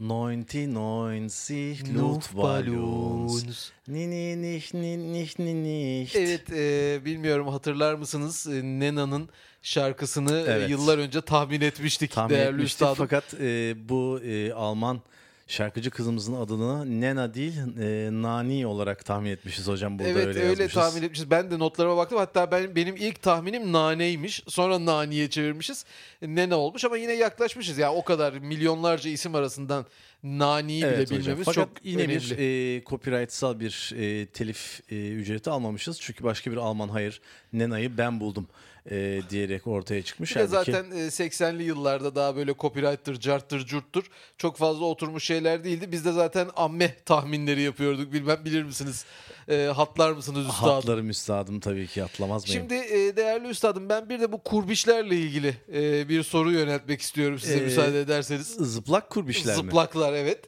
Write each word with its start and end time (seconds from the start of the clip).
99 0.00 1.94
Luftballons. 1.94 3.70
Ni 3.88 4.10
ni 4.10 4.42
nicht 4.42 4.74
ni 4.74 5.12
nicht 5.12 5.38
ni 5.38 5.54
nicht. 5.64 6.16
Evet 6.16 6.52
e, 6.52 7.04
bilmiyorum 7.04 7.48
hatırlar 7.48 7.94
mısınız 7.94 8.46
e, 8.46 8.62
Nena'nın 8.62 9.28
şarkısını 9.62 10.38
e, 10.38 10.44
Evet. 10.52 10.70
yıllar 10.70 10.98
önce 10.98 11.20
tahmin 11.20 11.60
etmiştik 11.60 12.10
Tahmin 12.12 12.34
değerli 12.34 12.54
etmiştik 12.56 12.72
üstadım. 12.82 12.94
fakat 12.94 13.34
e, 13.34 13.74
bu 13.88 14.20
e, 14.24 14.52
Alman 14.52 15.00
şarkıcı 15.46 15.90
kızımızın 15.90 16.34
adını 16.34 17.00
Nena 17.00 17.34
değil 17.34 17.54
e, 17.80 18.08
Nani 18.22 18.66
olarak 18.66 19.04
tahmin 19.04 19.30
etmişiz 19.30 19.68
hocam 19.68 19.98
burada 19.98 20.10
evet 20.10 20.26
öyle, 20.26 20.38
öyle, 20.38 20.48
yazmışız. 20.48 20.74
tahmin 20.74 21.02
etmişiz. 21.02 21.30
Ben 21.30 21.50
de 21.50 21.58
notlarıma 21.58 21.96
baktım. 21.96 22.18
Hatta 22.18 22.50
ben 22.50 22.76
benim 22.76 22.96
ilk 22.96 23.22
tahminim 23.22 23.72
naneymiş. 23.72 24.42
Sonra 24.48 24.84
naniye 24.84 25.30
çevirmişiz. 25.30 25.84
Nene 26.22 26.54
olmuş 26.54 26.84
ama 26.84 26.96
yine 26.96 27.12
yaklaşmışız. 27.12 27.78
Ya 27.78 27.92
o 27.92 28.04
kadar 28.04 28.32
milyonlarca 28.32 29.10
isim 29.10 29.34
arasından 29.34 29.86
naniyi 30.24 30.84
Evet 30.84 30.96
bile 30.96 31.02
hocam. 31.04 31.18
bilmemiz 31.20 31.44
Fakat 31.44 31.54
çok 31.68 31.84
yine 31.84 32.02
önemli. 32.02 32.14
bir 32.14 32.38
e, 32.38 32.84
copyrightsal 32.84 33.60
bir 33.60 33.92
e, 33.96 34.26
telif 34.26 34.80
e, 34.90 35.10
ücreti 35.12 35.50
almamışız. 35.50 36.00
Çünkü 36.00 36.24
başka 36.24 36.50
bir 36.50 36.56
Alman 36.56 36.88
hayır 36.88 37.20
Nena'yı 37.52 37.98
ben 37.98 38.20
buldum 38.20 38.46
e, 38.90 39.20
diyerek 39.30 39.66
ortaya 39.66 40.02
çıkmış. 40.02 40.36
Bir 40.36 40.40
de 40.40 40.46
zaten 40.46 40.84
e, 40.90 40.94
80'li 40.94 41.62
yıllarda 41.62 42.14
daha 42.14 42.36
böyle 42.36 42.54
copyright'tır, 42.58 43.20
carttır, 43.20 43.66
curttur 43.66 44.10
çok 44.38 44.56
fazla 44.56 44.84
oturmuş 44.84 45.24
şeyler 45.24 45.64
değildi. 45.64 45.92
Biz 45.92 46.04
de 46.04 46.12
zaten 46.12 46.48
amme 46.56 46.96
tahminleri 47.04 47.62
yapıyorduk. 47.62 48.12
Bilmem 48.12 48.44
bilir 48.44 48.62
misiniz? 48.62 49.04
E, 49.48 49.64
hatlar 49.76 50.12
mısınız 50.12 50.46
üstadım? 50.46 50.68
Hatlarım 50.74 51.10
üstadım 51.10 51.60
tabii 51.60 51.86
ki 51.86 52.04
atlamaz 52.04 52.48
mıyım? 52.48 52.60
Şimdi 52.60 52.74
e, 52.74 53.16
değerli 53.16 53.48
üstadım 53.48 53.88
ben 53.88 54.08
bir 54.08 54.20
de 54.20 54.32
bu 54.32 54.42
kurbişlerle 54.42 55.16
ilgili 55.16 55.56
e, 55.74 56.08
bir 56.08 56.22
soru 56.22 56.52
yöneltmek 56.52 57.00
istiyorum 57.00 57.38
size 57.38 57.58
Ee, 57.58 57.60
müsaade 57.60 58.00
ederseniz. 58.00 58.46
Zıplak 58.46 59.10
kurbişler 59.10 59.56
mi? 59.56 59.62
Zıplaklar 59.62 60.12
evet. 60.12 60.44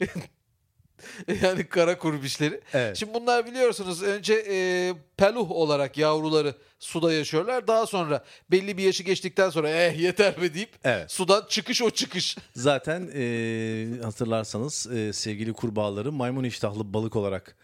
yani 1.42 1.66
kara 1.66 1.98
kurbişleri. 1.98 2.60
Evet. 2.74 2.96
Şimdi 2.96 3.14
bunlar 3.14 3.46
biliyorsunuz 3.46 4.02
önce 4.02 4.34
e, 4.48 4.92
peluh 5.16 5.50
olarak 5.50 5.98
yavruları 5.98 6.54
suda 6.78 7.12
yaşıyorlar. 7.12 7.66
Daha 7.66 7.86
sonra 7.86 8.24
belli 8.50 8.78
bir 8.78 8.82
yaşı 8.82 9.02
geçtikten 9.02 9.50
sonra 9.50 9.70
eh 9.70 10.00
yeter 10.00 10.42
be 10.42 10.54
deyip 10.54 10.70
Evet. 10.84 11.10
sudan 11.12 11.44
çıkış 11.48 11.82
o 11.82 11.90
çıkış. 11.90 12.36
Zaten 12.54 13.10
e, 13.14 14.02
hatırlarsanız 14.04 14.86
e, 14.96 15.12
sevgili 15.12 15.52
kurbağaları 15.52 16.12
maymun 16.12 16.44
iştahlı 16.44 16.94
balık 16.94 17.16
olarak 17.16 17.56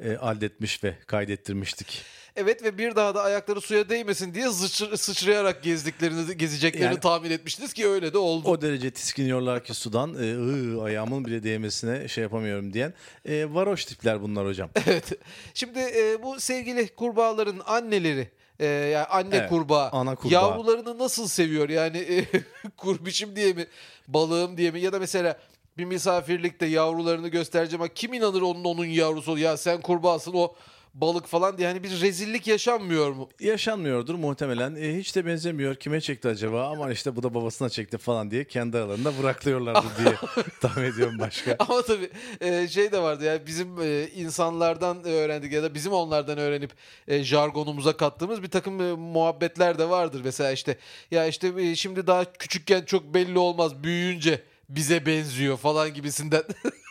e, 0.00 0.16
aldetmiş 0.16 0.84
ve 0.84 0.94
kaydettirmiştik. 1.06 2.02
Evet 2.36 2.62
ve 2.64 2.78
bir 2.78 2.96
daha 2.96 3.14
da 3.14 3.22
ayakları 3.22 3.60
suya 3.60 3.88
değmesin 3.88 4.34
diye 4.34 4.44
sıçr- 4.46 4.96
sıçrayarak 4.96 5.62
gezdiklerini 5.62 6.36
gezeceklerini 6.36 6.84
Yani- 6.86 7.00
tahmin 7.00 7.30
etmiştiniz 7.30 7.72
ki 7.72 7.88
öyle 7.88 8.12
de 8.12 8.18
oldu. 8.18 8.48
O 8.48 8.60
derece 8.62 8.90
tiskiniyorlar 8.90 9.64
ki 9.64 9.74
sudan 9.74 10.14
e, 10.22 10.26
"Iı, 10.26 10.80
ayağımın 10.82 11.24
bile 11.24 11.42
değmesine 11.42 12.08
şey 12.08 12.22
yapamıyorum 12.22 12.72
diyen 12.72 12.94
e, 13.24 13.54
varoş 13.54 13.84
tipler 13.84 14.22
bunlar 14.22 14.46
hocam. 14.46 14.70
Evet. 14.86 15.12
Şimdi 15.54 15.78
e, 15.78 16.22
bu 16.22 16.40
sevgili 16.40 16.88
kurbağaların 16.88 17.60
anneleri 17.66 18.28
e, 18.60 18.66
yani 18.66 19.06
anne 19.06 19.36
Evet, 19.36 19.48
kurbağa, 19.50 19.88
ana 19.92 20.14
kurbağa. 20.14 20.34
yavrularını 20.34 20.98
nasıl 20.98 21.28
seviyor? 21.28 21.68
Yani 21.68 21.98
e, 21.98 22.24
kurbişim 22.76 23.36
diye 23.36 23.52
mi, 23.52 23.66
balığım 24.08 24.56
diye 24.56 24.70
mi 24.70 24.80
ya 24.80 24.92
da 24.92 24.98
mesela 24.98 25.38
bir 25.78 25.84
misafirlikte 25.84 26.66
yavrularını 26.66 27.28
göstereceğim 27.28 27.82
ama 27.82 27.88
kim 27.94 28.12
inanır 28.14 28.42
onun 28.42 28.64
onun 28.64 28.84
yavrusu 28.84 29.38
ya 29.38 29.56
sen 29.56 29.80
kurbağasın 29.80 30.32
o 30.34 30.54
balık 30.94 31.26
falan 31.26 31.58
diye 31.58 31.68
hani 31.68 31.82
bir 31.82 32.00
rezillik 32.00 32.46
yaşanmıyor 32.46 33.12
mu? 33.12 33.28
Yaşanmıyordur 33.40 34.14
muhtemelen. 34.14 34.74
E, 34.74 34.98
hiç 34.98 35.16
de 35.16 35.26
benzemiyor. 35.26 35.74
Kime 35.74 36.00
çekti 36.00 36.28
acaba? 36.28 36.68
Aman 36.68 36.90
işte 36.90 37.16
bu 37.16 37.22
da 37.22 37.34
babasına 37.34 37.68
çekti 37.68 37.98
falan 37.98 38.30
diye 38.30 38.44
kendi 38.44 38.78
aralarında 38.78 39.12
bıraklıyorlardı 39.22 39.86
diye 40.04 40.14
tahmin 40.60 40.84
ediyorum 40.84 41.18
başka. 41.18 41.56
Ama 41.58 41.82
tabii 41.82 42.10
e, 42.40 42.68
şey 42.68 42.92
de 42.92 42.98
vardı 42.98 43.24
ya 43.24 43.46
bizim 43.46 43.82
e, 43.82 44.08
insanlardan 44.08 45.04
öğrendik 45.04 45.52
ya 45.52 45.62
da 45.62 45.74
bizim 45.74 45.92
onlardan 45.92 46.38
öğrenip 46.38 46.70
e, 47.08 47.24
jargonumuza 47.24 47.96
kattığımız 47.96 48.42
bir 48.42 48.50
takım 48.50 48.80
e, 48.80 48.92
muhabbetler 48.92 49.78
de 49.78 49.88
vardır. 49.88 50.20
Mesela 50.24 50.52
işte 50.52 50.78
ya 51.10 51.26
işte 51.26 51.52
e, 51.58 51.76
şimdi 51.76 52.06
daha 52.06 52.32
küçükken 52.32 52.84
çok 52.84 53.14
belli 53.14 53.38
olmaz 53.38 53.82
büyüyünce 53.82 54.42
bize 54.68 55.06
benziyor 55.06 55.56
falan 55.56 55.94
gibisinden. 55.94 56.42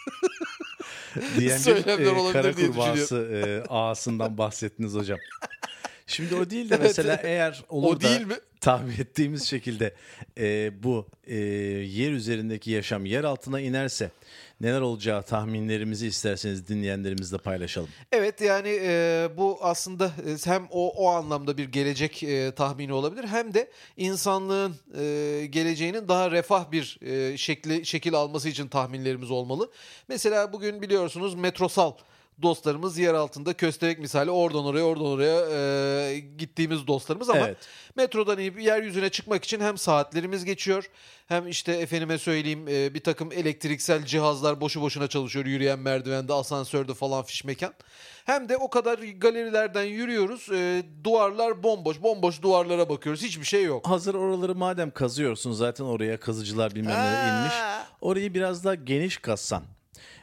Söylemler 1.60 2.06
e, 2.06 2.10
olabilir 2.10 2.34
kara 2.34 2.58
diye 2.58 2.68
kurbağası 2.68 3.16
e, 3.18 3.70
ağasından 3.70 4.38
bahsettiniz 4.38 4.94
hocam. 4.94 5.20
Şimdi 6.08 6.36
o 6.36 6.50
değil 6.50 6.70
de 6.70 6.78
mesela 6.82 7.20
eğer 7.24 7.64
olur 7.70 7.96
O 7.96 8.02
da 8.02 8.02
değil 8.02 8.26
mi? 8.26 8.36
tahmin 8.62 8.94
ettiğimiz 8.94 9.44
şekilde 9.44 9.94
e, 10.38 10.72
bu 10.84 11.08
e, 11.28 11.36
yer 11.36 12.12
üzerindeki 12.12 12.72
yaşam 12.72 13.06
yer 13.06 13.24
altına 13.24 13.60
inerse 13.60 14.12
neler 14.62 14.82
olacağı 14.82 15.24
tahminlerimizi 15.24 16.08
isterseniz 16.08 16.68
dinleyenlerimizle 16.68 17.38
paylaşalım. 17.38 17.90
Evet 18.12 18.42
yani 18.42 18.80
e, 18.82 19.28
bu 19.38 19.58
aslında 19.62 20.06
e, 20.06 20.50
hem 20.50 20.68
o 20.72 20.90
o 20.90 21.10
anlamda 21.10 21.58
bir 21.58 21.72
gelecek 21.72 22.24
e, 22.24 22.52
tahmini 22.52 22.94
olabilir 22.94 23.24
hem 23.24 23.54
de 23.54 23.72
insanlığın 23.98 24.76
e, 24.98 25.46
geleceğinin 25.46 26.08
daha 26.08 26.32
refah 26.32 26.72
bir 26.72 27.00
e, 27.02 27.38
şekli 27.38 27.86
şekil 27.86 28.14
alması 28.14 28.50
için 28.50 28.68
tahminlerimiz 28.68 29.32
olmalı. 29.32 29.72
Mesela 30.08 30.54
bugün 30.54 30.82
biliyorsunuz 30.82 31.36
metrosal 31.36 31.94
dostlarımız 32.42 32.98
yer 32.98 33.14
altında 33.14 33.54
köstebek 33.54 34.00
misali 34.00 34.32
oradan 34.32 34.66
oraya 34.66 34.84
oradan 34.84 35.06
oraya 35.06 35.42
e, 35.52 36.20
gittiğimiz 36.20 36.88
dostlarımız 36.88 37.30
ama 37.30 37.48
Evet. 37.48 37.58
metrodan 37.96 38.40
inip 38.40 38.62
yeryüzüne 38.62 39.10
çıkmak 39.10 39.44
için 39.44 39.60
hem 39.60 39.78
saatlerimiz 39.78 40.46
geçiyor 40.46 40.90
hem 41.28 41.48
işte 41.48 41.72
efendime 41.72 42.18
söyleyeyim 42.18 42.68
e, 42.68 42.94
bir 42.94 43.00
takım 43.04 43.32
elektriksel 43.32 44.06
cihazlar 44.06 44.62
boşu 44.62 44.82
boşuna 44.82 45.08
çalışıyor 45.08 45.46
yürüyen 45.46 45.80
merdivende 45.80 46.34
asansörde 46.34 46.94
falan 46.94 47.24
fiş 47.24 47.44
mekan. 47.44 47.74
Hem 48.26 48.50
de 48.50 48.58
o 48.58 48.70
kadar 48.70 48.98
galerilerden 49.00 49.84
yürüyoruz 49.84 50.50
e, 50.52 50.84
duvarlar 51.04 51.64
bomboş 51.64 52.02
bomboş 52.02 52.42
duvarlara 52.42 52.90
bakıyoruz 52.90 53.24
hiçbir 53.24 53.46
şey 53.46 53.64
yok. 53.64 53.88
Hazır 53.88 54.16
oraları 54.16 54.56
madem 54.56 54.92
kazıyorsun 54.92 55.52
zaten 55.52 55.86
oraya 55.86 56.20
kazıcılar 56.20 56.76
bilmem 56.76 56.98
neler 57.00 57.40
inmiş. 57.40 57.54
Orayı 58.02 58.34
biraz 58.34 58.64
daha 58.66 58.76
geniş 58.76 59.18
kazsan. 59.18 59.64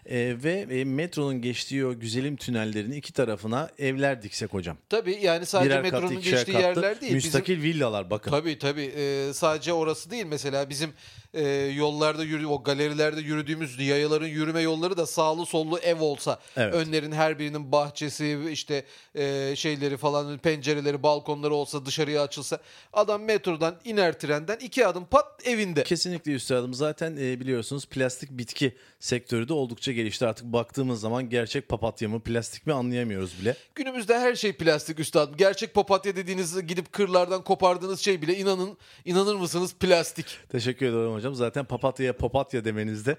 E, 0.06 0.37
ve 0.43 0.66
e, 0.71 0.84
metronun 0.84 1.43
geçtiği 1.43 1.87
o 1.87 1.99
güzelim 1.99 2.37
tünellerin 2.37 2.93
iki 2.93 3.12
tarafına 3.12 3.71
evler 3.78 4.22
diksek 4.22 4.55
hocam. 4.55 4.77
Tabii 4.88 5.19
yani 5.22 5.47
sadece 5.47 5.71
Birer 5.71 5.83
katlı, 5.83 5.97
metronun 5.97 6.16
ikişer 6.21 6.37
geçtiği 6.37 6.53
katlı, 6.53 6.66
yerler 6.66 7.00
değil. 7.00 7.15
Bizim- 7.15 7.15
müstakil 7.15 7.62
villalar 7.62 8.10
bakın. 8.10 8.31
Tabii 8.31 8.59
tabii 8.59 8.93
Ee, 8.97 9.33
sadece 9.34 9.72
orası 9.72 10.10
değil 10.10 10.27
mesela 10.27 10.71
bizim 10.71 10.91
e, 11.35 11.45
yollarda 11.77 12.25
yürü 12.25 12.47
o 12.47 12.63
galerilerde 12.63 13.21
yürüdüğümüz 13.21 13.79
yayaların 13.81 14.27
yürüme 14.27 14.61
yolları 14.61 14.97
da 14.97 15.07
sağlı 15.07 15.47
sollu 15.47 15.79
ev 15.79 16.01
olsa 16.01 16.39
Evet. 16.57 16.75
önlerin 16.75 17.13
her 17.13 17.39
birinin 17.39 17.73
bahçesi 17.73 18.39
işte 18.51 18.85
e, 19.15 19.57
şeyleri 19.57 19.97
falan 19.97 20.39
pencereleri 20.39 21.03
balkonları 21.03 21.55
olsa 21.55 21.87
dışarıya 21.87 22.23
açılsa 22.23 22.59
adam 22.93 23.23
metrodan 23.23 23.77
iner 23.85 24.19
trenden 24.19 24.57
iki 24.57 24.87
adım 24.87 25.05
pat 25.05 25.47
evinde. 25.47 25.83
Kesinlikle 25.83 26.33
üstadım. 26.33 26.75
Zaten 26.75 27.17
e, 27.17 27.41
biliyorsunuz 27.41 27.87
plastik 27.87 28.31
bitki 28.31 28.77
sektörü 29.01 29.49
de 29.49 29.53
oldukça 29.53 29.93
gelişti. 29.93 30.27
Artık 30.27 30.47
baktığımız 30.47 31.01
zaman 31.01 31.31
gerçek 31.31 31.69
papatya 31.69 32.09
mı 32.09 32.21
plastik 32.21 32.67
mi 32.67 32.73
anlayamıyoruz 32.73 33.41
bile. 33.41 33.57
Günümüzde 33.75 34.19
her 34.19 34.35
şey 34.35 34.53
plastik 34.53 35.01
üstadım. 35.01 35.37
Gerçek 35.37 35.75
papatya 35.75 36.17
dediğiniz 36.17 36.67
gidip 36.67 36.93
kırlardan 36.93 37.45
kopardığınız 37.45 38.01
şey 38.01 38.23
bile 38.23 38.37
inanın 38.37 38.77
inanır 39.05 39.35
mısınız 39.35 39.75
plastik. 39.75 40.27
Teşekkür 40.49 40.87
ederim 40.87 41.13
hocam. 41.13 41.20
Zaten 41.35 41.65
papatyaya 41.65 42.13
papatya 42.13 42.65
demeniz 42.65 43.07
de 43.07 43.17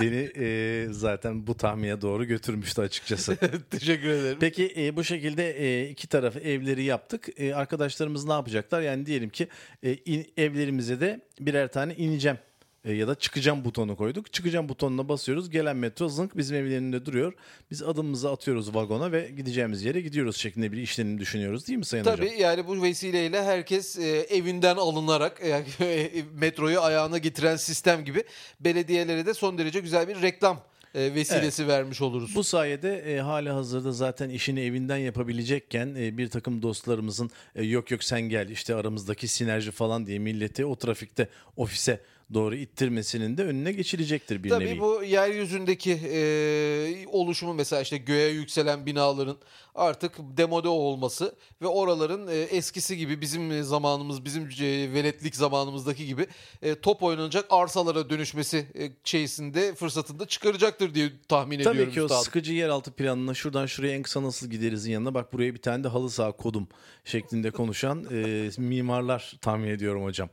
beni 0.00 0.30
e, 0.38 0.86
zaten 0.90 1.46
bu 1.46 1.56
tahmine 1.56 2.00
doğru 2.00 2.24
götürmüştü 2.24 2.80
açıkçası. 2.82 3.36
Teşekkür 3.70 4.08
ederim. 4.08 4.36
Peki 4.40 4.74
e, 4.76 4.96
bu 4.96 5.04
şekilde 5.04 5.50
e, 5.50 5.88
iki 5.88 6.06
tarafı 6.08 6.38
evleri 6.40 6.82
yaptık. 6.84 7.28
E, 7.40 7.54
arkadaşlarımız 7.54 8.24
ne 8.24 8.32
yapacaklar? 8.32 8.80
Yani 8.82 9.06
diyelim 9.06 9.30
ki 9.30 9.48
e, 9.82 9.94
in- 9.94 10.26
evlerimize 10.36 11.00
de 11.00 11.20
birer 11.40 11.68
tane 11.72 11.94
ineceğim 11.94 12.38
e, 12.84 12.92
ya 12.92 13.08
da 13.08 13.14
çıkacağım 13.14 13.64
butonu 13.64 13.96
koyduk. 13.96 14.32
Çıkacağım 14.32 14.68
butonuna 14.68 15.08
basıyoruz. 15.08 15.50
Gelen 15.50 15.76
metro 15.76 16.08
zınk 16.08 16.36
bizim 16.36 16.56
evin 16.56 16.72
önünde 16.72 17.06
duruyor. 17.06 17.32
Biz 17.70 17.82
adımımızı 17.82 18.30
atıyoruz 18.30 18.74
vagona 18.74 19.12
ve 19.12 19.30
gideceğimiz 19.36 19.84
yere 19.84 20.00
gidiyoruz 20.00 20.36
şeklinde 20.36 20.72
bir 20.72 20.78
işlenim 20.78 21.18
düşünüyoruz 21.18 21.68
değil 21.68 21.78
mi 21.78 21.84
Sayın 21.84 22.04
Tabii 22.04 22.26
Hocam? 22.26 22.40
yani 22.40 22.66
bu 22.66 22.82
vesileyle 22.82 23.42
herkes 23.42 23.98
e, 23.98 24.08
evinden 24.08 24.76
alınarak 24.76 25.40
e, 25.80 26.24
metroyu 26.34 26.80
ayağına 26.80 27.18
getiren 27.18 27.56
sistem 27.56 28.04
gibi 28.04 28.24
belediyelere 28.60 29.26
de 29.26 29.34
son 29.34 29.58
derece 29.58 29.80
güzel 29.80 30.08
bir 30.08 30.22
reklam 30.22 30.62
e, 30.94 31.14
vesilesi 31.14 31.68
vermiş 31.68 32.00
oluruz. 32.00 32.34
Bu 32.34 32.44
sayede 32.44 33.14
e, 33.14 33.20
hali 33.20 33.50
hazırda 33.50 33.92
zaten 33.92 34.28
işini 34.28 34.60
evinden 34.60 34.96
yapabilecekken 34.96 35.94
e, 35.98 36.18
bir 36.18 36.28
takım 36.28 36.62
dostlarımızın 36.62 37.30
e, 37.54 37.64
yok 37.64 37.90
yok 37.90 38.04
sen 38.04 38.20
gel 38.20 38.48
işte 38.48 38.74
aramızdaki 38.74 39.28
sinerji 39.28 39.70
falan 39.70 40.06
diye 40.06 40.18
milleti 40.18 40.64
o 40.64 40.76
trafikte 40.76 41.28
ofise 41.56 42.00
doğru 42.34 42.54
ittirmesinin 42.54 43.36
de 43.36 43.44
önüne 43.44 43.72
geçilecektir 43.72 44.44
bir 44.44 44.50
Tabii 44.50 44.66
nevi. 44.66 44.80
bu 44.80 45.04
yeryüzündeki 45.04 45.92
e, 45.92 47.06
oluşumu 47.06 47.54
mesela 47.54 47.82
işte 47.82 47.96
göğe 47.98 48.30
yükselen 48.30 48.86
binaların 48.86 49.36
artık 49.74 50.12
demode 50.18 50.68
olması 50.68 51.34
ve 51.62 51.66
oraların 51.66 52.28
e, 52.28 52.34
eskisi 52.34 52.96
gibi 52.96 53.20
bizim 53.20 53.62
zamanımız 53.64 54.24
bizim 54.24 54.42
e, 54.42 54.92
veletlik 54.92 55.36
zamanımızdaki 55.36 56.06
gibi 56.06 56.26
e, 56.62 56.74
top 56.74 57.02
oynanacak 57.02 57.44
arsalara 57.50 58.10
dönüşmesi 58.10 58.66
e, 58.78 58.90
şeysinde 59.04 59.74
fırsatında 59.74 60.26
çıkaracaktır 60.26 60.94
diye 60.94 61.10
tahmin 61.28 61.58
Tabii 61.62 61.74
ediyorum. 61.74 61.92
ki 61.94 62.02
o 62.02 62.04
üstadım. 62.04 62.24
sıkıcı 62.24 62.52
yeraltı 62.52 62.92
planına 62.92 63.34
şuradan 63.34 63.66
şuraya 63.66 63.94
en 63.94 64.02
kısa 64.02 64.22
nasıl 64.22 64.46
giderizin 64.50 64.92
yanına 64.92 65.14
bak 65.14 65.32
buraya 65.32 65.54
bir 65.54 65.62
tane 65.62 65.84
de 65.84 65.88
halı 65.88 66.10
saha 66.10 66.32
kodum 66.32 66.68
şeklinde 67.04 67.50
konuşan 67.50 68.06
e, 68.12 68.50
mimarlar 68.58 69.32
tahmin 69.40 69.68
ediyorum 69.68 70.04
hocam. 70.04 70.28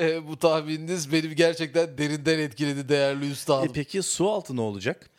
E, 0.00 0.28
bu 0.28 0.38
tahmininiz 0.38 1.12
beni 1.12 1.30
gerçekten 1.44 1.98
derinden 1.98 2.38
etkiledi 2.38 2.88
değerli 2.88 3.26
E, 3.26 3.30
üstadım. 3.30 3.72
peki 3.74 4.02
su 4.02 4.30
altı 4.30 4.56
ne 4.56 4.60
olacak? 4.60 5.10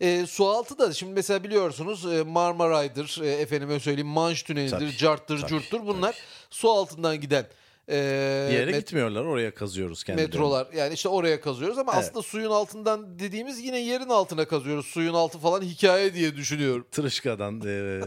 E, 0.00 0.26
su 0.26 0.46
altı 0.48 0.78
da 0.78 0.92
şimdi 0.92 1.12
mesela 1.12 1.44
biliyorsunuz 1.44 2.06
e, 2.12 2.22
Marmaray'dır, 2.22 3.20
e, 3.22 3.28
efendime 3.32 3.80
söyleyeyim 3.80 4.06
Manş 4.08 4.42
Tüneli'dir, 4.42 4.70
Tabii, 4.70 4.96
Cart'tır, 4.96 5.40
tabii, 5.40 5.50
Curt'tur 5.50 5.86
bunlar 5.86 6.16
su 6.50 6.70
altından 6.70 7.20
giden 7.20 7.46
e, 7.88 8.46
Bir 8.50 8.54
yere 8.54 8.70
met- 8.70 8.78
gitmiyorlar 8.78 9.24
oraya 9.24 9.54
kazıyoruz 9.54 10.04
kendilerini. 10.04 10.28
metrolar. 10.30 10.66
Yani 10.76 10.94
işte 10.94 11.08
oraya 11.08 11.40
kazıyoruz 11.40 11.78
ama 11.78 11.92
Evet. 11.94 12.04
aslında 12.04 12.22
suyun 12.22 12.50
altından 12.50 13.18
dediğimiz 13.18 13.58
yine 13.60 13.78
yerin 13.80 14.08
altına 14.08 14.44
kazıyoruz. 14.48 14.86
Suyun 14.86 15.14
altı 15.14 15.38
falan 15.38 15.62
hikaye 15.62 16.14
diye 16.14 16.36
düşünüyorum. 16.36 16.86
Tırışkadan 16.90 17.60
e, 17.66 18.00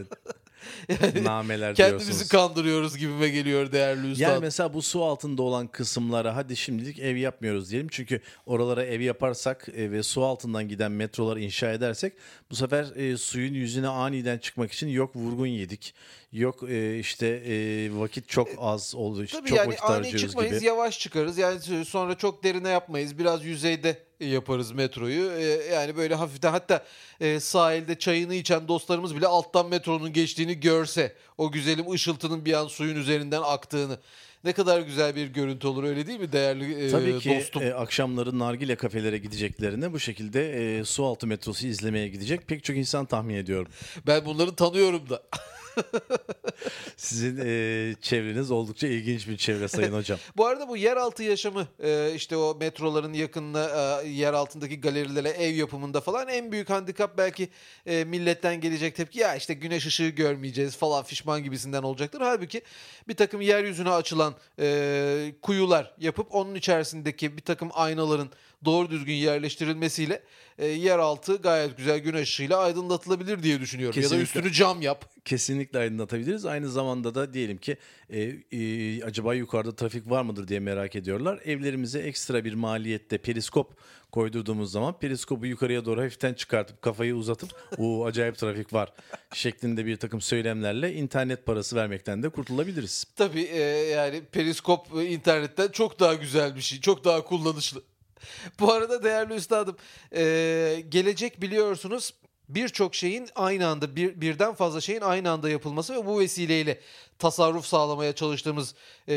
nameler 1.23 1.75
Kendimizi 1.75 2.07
diyorsunuz. 2.07 2.29
kandırıyoruz 2.29 2.97
gibime 2.97 3.29
geliyor 3.29 3.71
değerli 3.71 4.11
üstad. 4.11 4.21
Yani 4.21 4.39
mesela 4.41 4.73
bu 4.73 4.81
su 4.81 5.03
altında 5.03 5.41
olan 5.41 5.67
kısımlara 5.67 6.35
hadi 6.35 6.57
şimdilik 6.57 6.99
ev 6.99 7.15
yapmıyoruz 7.15 7.71
diyelim. 7.71 7.87
Çünkü 7.91 8.21
oralara 8.45 8.83
ev 8.83 9.01
yaparsak 9.01 9.69
e, 9.75 9.91
ve 9.91 10.03
su 10.03 10.23
altından 10.23 10.67
giden 10.67 10.91
metroları 10.91 11.39
inşa 11.39 11.71
edersek 11.71 12.13
bu 12.51 12.55
sefer 12.55 12.95
e, 12.95 13.17
suyun 13.17 13.53
yüzüne 13.53 13.87
aniden 13.87 14.37
çıkmak 14.37 14.71
için 14.71 14.87
yok 14.87 15.15
vurgun 15.15 15.47
yedik. 15.47 15.93
Yok 16.33 16.69
e, 16.69 16.99
işte 16.99 17.27
e, 17.27 17.89
vakit 17.99 18.29
çok 18.29 18.47
az 18.57 18.95
oldu. 18.95 19.25
Tabii 19.27 19.49
çok 19.49 19.57
yani 19.57 19.67
vakit 19.67 19.81
harcıyoruz 19.81 20.21
çıkmayız, 20.21 20.59
gibi. 20.59 20.65
yavaş 20.65 20.99
çıkarız. 20.99 21.37
Yani 21.37 21.85
sonra 21.85 22.17
çok 22.17 22.43
derine 22.43 22.69
yapmayız. 22.69 23.19
Biraz 23.19 23.45
yüzeyde 23.45 23.97
yaparız 24.19 24.71
metroyu. 24.71 25.31
Ee, 25.31 25.43
yani 25.73 25.97
böyle 25.97 26.15
hafiften 26.15 26.51
hatta 26.51 26.85
e, 27.19 27.39
sahilde 27.39 27.99
çayını 27.99 28.35
içen 28.35 28.67
dostlarımız 28.67 29.15
bile 29.15 29.27
alttan 29.27 29.69
metronun 29.69 30.13
geçtiğini 30.13 30.59
görse 30.59 31.15
o 31.37 31.51
güzelim 31.51 31.91
ışıltının 31.91 32.45
bir 32.45 32.53
an 32.53 32.67
suyun 32.67 32.95
üzerinden 32.95 33.41
aktığını. 33.41 33.99
Ne 34.43 34.53
kadar 34.53 34.81
güzel 34.81 35.15
bir 35.15 35.27
görüntü 35.27 35.67
olur 35.67 35.83
öyle 35.83 36.07
değil 36.07 36.19
mi 36.19 36.31
değerli 36.31 36.85
e, 36.85 36.91
Tabii 36.91 37.19
ki 37.19 37.37
dostum? 37.39 37.63
e, 37.63 37.73
akşamları 37.73 38.39
nargile 38.39 38.75
kafelere 38.75 39.17
gideceklerine 39.17 39.93
bu 39.93 39.99
şekilde 39.99 40.77
e, 40.79 40.85
su 40.85 41.05
altı 41.05 41.27
metrosu 41.27 41.67
izlemeye 41.67 42.07
gidecek 42.07 42.47
pek 42.47 42.63
çok 42.63 42.75
insan 42.75 43.05
tahmin 43.05 43.35
ediyorum. 43.35 43.71
Ben 44.07 44.25
bunları 44.25 44.55
tanıyorum 44.55 45.09
da. 45.09 45.23
Sizin 46.97 47.37
e, 47.45 47.95
çevreniz 48.01 48.51
oldukça 48.51 48.87
ilginç 48.87 49.27
bir 49.27 49.37
çevre 49.37 49.67
sayın 49.67 49.93
hocam. 49.93 50.19
Bu 50.37 50.45
arada 50.45 50.67
bu 50.67 50.77
yeraltı 50.77 51.23
yaşamı 51.23 51.67
e, 51.83 52.11
işte 52.15 52.37
o 52.37 52.57
metroların 52.59 53.13
yakınına 53.13 54.01
e, 54.01 54.07
yer 54.07 54.33
altındaki 54.33 54.81
galerilere 54.81 55.29
ev 55.29 55.55
yapımında 55.55 56.01
falan 56.01 56.27
en 56.27 56.51
büyük 56.51 56.69
handikap 56.69 57.17
belki 57.17 57.49
e, 57.85 58.03
milletten 58.03 58.61
gelecek 58.61 58.95
tepki 58.95 59.19
ya 59.19 59.35
işte 59.35 59.53
güneş 59.53 59.85
ışığı 59.85 60.07
görmeyeceğiz 60.07 60.77
falan 60.77 61.03
fişman 61.03 61.43
gibisinden 61.43 61.83
olacaktır. 61.83 62.21
Halbuki 62.21 62.61
bir 63.07 63.15
takım 63.15 63.41
yeryüzüne 63.41 63.89
açılan 63.89 64.35
e, 64.59 65.35
kuyular 65.41 65.93
yapıp 65.99 66.35
onun 66.35 66.55
içerisindeki 66.55 67.37
bir 67.37 67.41
takım 67.41 67.69
aynaların 67.73 68.29
doğru 68.65 68.89
düzgün 68.89 69.13
yerleştirilmesiyle 69.13 70.23
e, 70.57 70.65
yeraltı 70.65 71.35
gayet 71.35 71.77
güzel 71.77 71.99
güneş 71.99 72.29
ışığıyla 72.29 72.57
aydınlatılabilir 72.57 73.43
diye 73.43 73.59
düşünüyorum. 73.59 73.99
Ya 73.99 74.03
da 74.03 74.09
Kesinlikle. 74.09 74.39
üstünü 74.39 74.53
cam 74.53 74.81
yap. 74.81 75.09
Kesinlikle 75.25 75.79
aydınlatabiliriz. 75.79 76.45
Aynı 76.45 76.69
zamanda 76.69 77.15
da 77.15 77.33
diyelim 77.33 77.57
ki 77.57 77.77
e, 78.09 78.21
e, 78.51 79.03
acaba 79.03 79.33
yukarıda 79.33 79.75
trafik 79.75 80.09
var 80.09 80.21
mıdır 80.21 80.47
diye 80.47 80.59
merak 80.59 80.95
ediyorlar. 80.95 81.39
Evlerimize 81.45 81.99
ekstra 81.99 82.45
bir 82.45 82.53
maliyette 82.53 83.17
periskop 83.17 83.77
koydurduğumuz 84.11 84.71
zaman 84.71 84.99
periskopu 84.99 85.45
yukarıya 85.45 85.85
doğru 85.85 86.01
hafiften 86.01 86.33
çıkartıp 86.33 86.81
kafayı 86.81 87.15
uzatıp 87.15 87.49
o 87.77 88.05
acayip 88.05 88.37
trafik 88.37 88.73
var 88.73 88.93
şeklinde 89.33 89.85
bir 89.85 89.97
takım 89.97 90.21
söylemlerle 90.21 90.93
internet 90.93 91.45
parası 91.45 91.75
vermekten 91.75 92.23
de 92.23 92.29
kurtulabiliriz. 92.29 93.05
Tabii 93.15 93.41
e, 93.41 93.59
yani 93.89 94.21
periskop 94.31 94.87
internetten 94.93 95.67
çok 95.67 95.99
daha 95.99 96.13
güzel 96.13 96.55
bir 96.55 96.61
şey. 96.61 96.79
Çok 96.79 97.05
daha 97.05 97.23
kullanışlı. 97.23 97.81
Bu 98.59 98.71
arada 98.71 99.03
değerli 99.03 99.33
üstadım 99.33 99.77
e, 100.15 100.83
gelecek 100.89 101.41
biliyorsunuz 101.41 102.13
birçok 102.49 102.95
şeyin 102.95 103.29
aynı 103.35 103.67
anda 103.67 103.95
bir, 103.95 104.21
birden 104.21 104.53
fazla 104.53 104.81
şeyin 104.81 105.01
aynı 105.01 105.31
anda 105.31 105.49
yapılması 105.49 105.93
ve 105.93 106.05
bu 106.05 106.19
vesileyle 106.19 106.79
tasarruf 107.19 107.65
sağlamaya 107.65 108.13
çalıştığımız 108.13 108.75
e, 109.09 109.13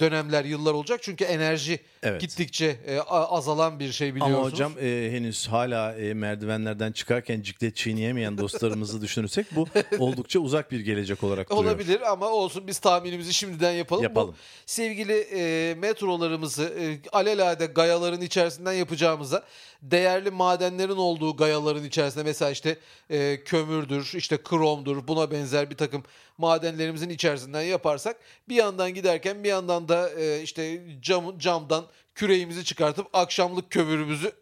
dönemler 0.00 0.44
yıllar 0.44 0.72
olacak. 0.72 1.00
Çünkü 1.02 1.24
enerji 1.24 1.80
Evet. 2.02 2.20
gittikçe 2.20 2.76
e, 2.86 3.00
azalan 3.08 3.80
bir 3.80 3.92
şey 3.92 4.14
biliyorsunuz. 4.14 4.38
Ama 4.38 4.50
hocam 4.50 4.72
e, 4.80 5.08
henüz 5.12 5.48
hala 5.48 5.94
e, 5.94 6.14
merdivenlerden 6.14 6.92
çıkarken 6.92 7.42
ciklet 7.42 7.76
çiğneyemeyen 7.76 8.38
dostlarımızı 8.38 9.00
düşünürsek 9.02 9.46
bu 9.56 9.66
oldukça 9.98 10.40
uzak 10.40 10.70
bir 10.70 10.80
gelecek 10.80 11.24
olarak 11.24 11.50
duruyor. 11.50 11.64
Olabilir 11.64 12.12
ama 12.12 12.28
olsun 12.28 12.66
biz 12.66 12.78
tahminimizi 12.78 13.34
şimdiden 13.34 13.72
yapalım. 13.72 14.02
Yapalım. 14.02 14.30
Bu 14.30 14.34
sevgili 14.66 15.12
e, 15.12 15.74
metrolarımızı 15.74 16.64
e, 16.64 16.98
alelade 17.12 17.66
gayaların 17.66 18.20
içerisinden 18.20 18.72
yapacağımıza 18.72 19.42
değerli 19.82 20.30
madenlerin 20.30 20.96
olduğu 20.96 21.36
gayaların 21.36 21.84
içerisinde 21.84 22.24
mesela 22.24 22.50
işte 22.50 22.78
e, 23.10 23.44
kömürdür, 23.44 24.12
işte 24.14 24.42
kromdur 24.42 25.08
buna 25.08 25.30
benzer 25.30 25.70
bir 25.70 25.76
takım 25.76 26.02
madenlerimizin 26.38 27.08
içerisinden 27.32 27.62
yaparsak 27.62 28.16
bir 28.48 28.54
yandan 28.54 28.94
giderken 28.94 29.44
bir 29.44 29.48
yandan 29.48 29.88
da 29.88 30.10
e, 30.10 30.42
işte 30.42 30.82
cam, 31.02 31.38
camdan 31.38 31.84
küreğimizi 32.14 32.64
çıkartıp 32.64 33.06
akşamlık 33.12 33.70
kömürümüzü 33.70 34.32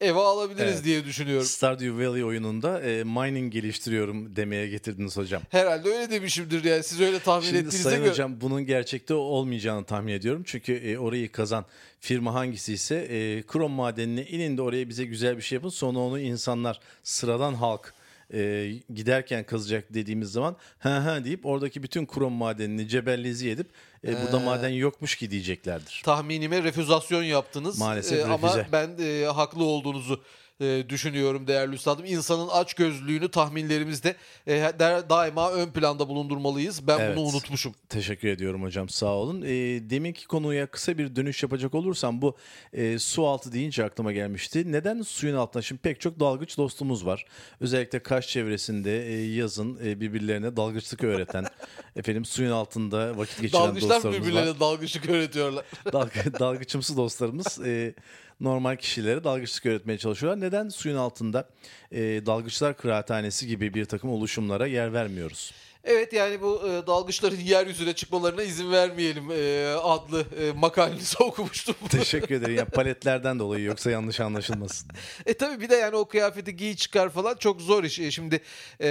eve 0.00 0.18
alabiliriz 0.18 0.74
Evet. 0.74 0.84
diye 0.84 1.04
düşünüyorum. 1.04 1.46
Stardew 1.46 2.06
Valley 2.06 2.24
oyununda 2.24 2.80
e, 2.82 3.04
mining 3.04 3.52
geliştiriyorum 3.52 4.36
demeye 4.36 4.68
getirdiniz 4.68 5.16
hocam. 5.16 5.42
Herhalde 5.50 5.88
öyle 5.88 6.10
demişimdir 6.10 6.64
yani 6.64 6.82
siz 6.82 7.00
öyle 7.00 7.18
tahmin 7.18 7.46
Şimdi 7.46 7.58
ettiğinize 7.58 7.96
göre. 7.96 8.10
Hocam 8.10 8.40
bunun 8.40 8.66
gerçekte 8.66 9.14
olmayacağını 9.14 9.84
tahmin 9.84 10.12
ediyorum. 10.12 10.42
Çünkü 10.46 10.72
e, 10.72 10.98
orayı 10.98 11.32
kazan 11.32 11.64
firma 12.00 12.34
hangisi 12.34 12.72
ise 12.72 12.96
e, 12.96 13.42
krom 13.42 13.72
madenine 13.72 14.22
inin 14.26 14.56
de 14.56 14.62
oraya 14.62 14.88
bize 14.88 15.04
güzel 15.04 15.36
bir 15.36 15.42
şey 15.42 15.56
yapın. 15.56 15.68
Sonra 15.68 15.98
onu 15.98 16.20
insanlar 16.20 16.80
sıradan 17.02 17.54
halk 17.54 17.94
e, 18.34 18.70
giderken 18.94 19.44
kazacak 19.44 19.94
dediğimiz 19.94 20.32
zaman 20.32 20.56
ha 20.78 21.04
ha 21.04 21.24
deyip 21.24 21.46
oradaki 21.46 21.82
bütün 21.82 22.06
krom 22.06 22.32
madenini 22.32 22.88
cebellezi 22.88 23.50
edip 23.50 23.66
e, 24.04 24.22
burada 24.22 24.40
Ee. 24.40 24.44
maden 24.44 24.68
yokmuş 24.68 25.16
ki 25.16 25.30
diyeceklerdir. 25.30 26.02
tahminime 26.04 26.62
refüzasyon 26.62 27.22
yaptınız. 27.22 27.78
Maalesef 27.78 28.24
ama 28.24 28.48
refüze. 28.48 28.66
ben 28.72 28.90
e, 29.04 29.24
haklı 29.24 29.64
olduğunuzu 29.64 30.22
e, 30.60 30.88
düşünüyorum 30.88 31.46
değerli 31.46 31.74
üstadım. 31.74 32.04
İnsanın 32.04 32.48
açgözlülüğünü 32.48 33.30
tahminlerimizde 33.30 34.16
e, 34.46 34.52
da- 34.78 35.10
daima 35.10 35.50
ön 35.52 35.70
planda 35.70 36.08
bulundurmalıyız. 36.08 36.86
Ben 36.86 36.98
Evet. 36.98 37.16
bunu 37.16 37.24
unutmuşum. 37.26 37.74
Teşekkür 37.88 38.28
ediyorum 38.28 38.62
hocam 38.62 38.88
sağ 38.88 39.06
olun. 39.14 39.42
E, 39.42 39.48
deminki 39.90 40.26
konuya 40.26 40.66
kısa 40.66 40.98
bir 40.98 41.16
dönüş 41.16 41.42
yapacak 41.42 41.74
olursam 41.74 42.22
bu 42.22 42.36
e, 42.72 42.98
su 42.98 43.26
altı 43.26 43.52
deyince 43.52 43.84
aklıma 43.84 44.12
gelmişti. 44.12 44.72
Neden 44.72 45.02
suyun 45.02 45.36
altında? 45.36 45.62
Şimdi 45.62 45.80
pek 45.80 46.00
çok 46.00 46.20
dalgıç 46.20 46.58
dostumuz 46.58 47.06
var. 47.06 47.24
Özellikle 47.60 47.98
Kaş 48.02 48.28
çevresinde 48.28 49.06
e, 49.06 49.12
yazın 49.34 49.78
e, 49.84 50.00
birbirlerine 50.00 50.56
dalgıçlık 50.56 51.04
öğreten, 51.04 51.44
efendim 51.96 52.24
suyun 52.24 52.50
altında 52.50 53.16
vakit 53.16 53.40
geçiren 53.40 53.60
Dalgıçlar 53.62 53.88
mı 53.88 53.94
dostlarımız 53.94 54.20
var. 54.20 54.26
birbirlerine 54.26 54.60
dalgıçlık 54.60 55.08
öğretiyorlar? 55.08 55.64
Dalg- 55.86 56.38
dalgıçımsı 56.40 56.96
dostlarımız 56.96 57.60
e, 57.66 57.94
normal 58.40 58.76
kişilere 58.76 59.24
dalgıçlık 59.24 59.66
öğretmeye 59.66 59.98
çalışıyorlar. 59.98 60.40
Neden 60.40 60.68
suyun 60.68 60.96
altında 60.96 61.48
e, 61.92 61.98
dalgıçlar 62.26 62.76
kıraathanesi 62.76 63.46
gibi 63.46 63.74
bir 63.74 63.84
takım 63.84 64.10
oluşumlara 64.10 64.66
yer 64.66 64.92
vermiyoruz? 64.92 65.52
Evet 65.84 66.12
yani 66.12 66.40
bu 66.40 66.62
e, 66.68 66.86
dalgıçların 66.86 67.36
yeryüzüne 67.36 67.92
çıkmalarına 67.92 68.42
izin 68.42 68.72
vermeyelim 68.72 69.30
e, 69.30 69.66
adlı 69.82 70.24
e, 70.40 70.52
makalenizi 70.52 71.16
okumuştum. 71.22 71.74
Teşekkür 71.88 72.34
ederim. 72.34 72.56
Ya 72.56 72.64
paletlerden 72.74 73.38
dolayı 73.38 73.64
yoksa 73.64 73.90
yanlış 73.90 74.20
anlaşılmasın. 74.20 74.90
E 75.26 75.34
tabi 75.34 75.60
bir 75.60 75.68
de 75.68 75.74
yani 75.74 75.96
o 75.96 76.04
kıyafeti 76.08 76.56
giy 76.56 76.76
çıkar 76.76 77.08
falan 77.08 77.36
çok 77.36 77.60
zor 77.60 77.84
iş. 77.84 78.00
E, 78.00 78.10
şimdi 78.10 78.40
e, 78.80 78.88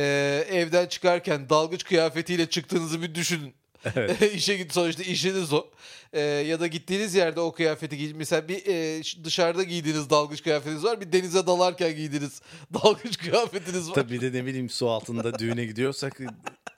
evden 0.51 0.87
çıkarken 0.87 1.49
dalgıç 1.49 1.83
kıyafetiyle 1.83 2.49
çıktığınızı 2.49 3.01
bir 3.01 3.15
düşünün. 3.15 3.53
Evet. 3.95 4.21
İşe 4.33 4.57
git 4.57 4.73
sonuçta 4.73 5.03
işiniz 5.03 5.53
o. 5.53 5.67
E, 6.13 6.21
ya 6.21 6.59
da 6.59 6.67
gittiğiniz 6.67 7.15
yerde 7.15 7.39
o 7.39 7.51
kıyafeti 7.51 7.97
giy. 7.97 8.13
Mesela 8.13 8.47
bir 8.47 8.65
e, 8.67 9.01
dışarıda 9.23 9.63
giydiğiniz 9.63 10.09
dalgıç 10.09 10.43
kıyafetiniz 10.43 10.83
var. 10.83 11.01
Bir 11.01 11.11
denize 11.11 11.47
dalarken 11.47 11.95
giydiğiniz 11.95 12.41
dalgıç 12.73 13.17
kıyafetiniz 13.17 13.89
var. 13.89 13.95
Tabii 13.95 14.21
de 14.21 14.33
ne 14.33 14.45
bileyim 14.45 14.69
su 14.69 14.89
altında 14.89 15.39
düğüne 15.39 15.65
gidiyorsak 15.65 16.19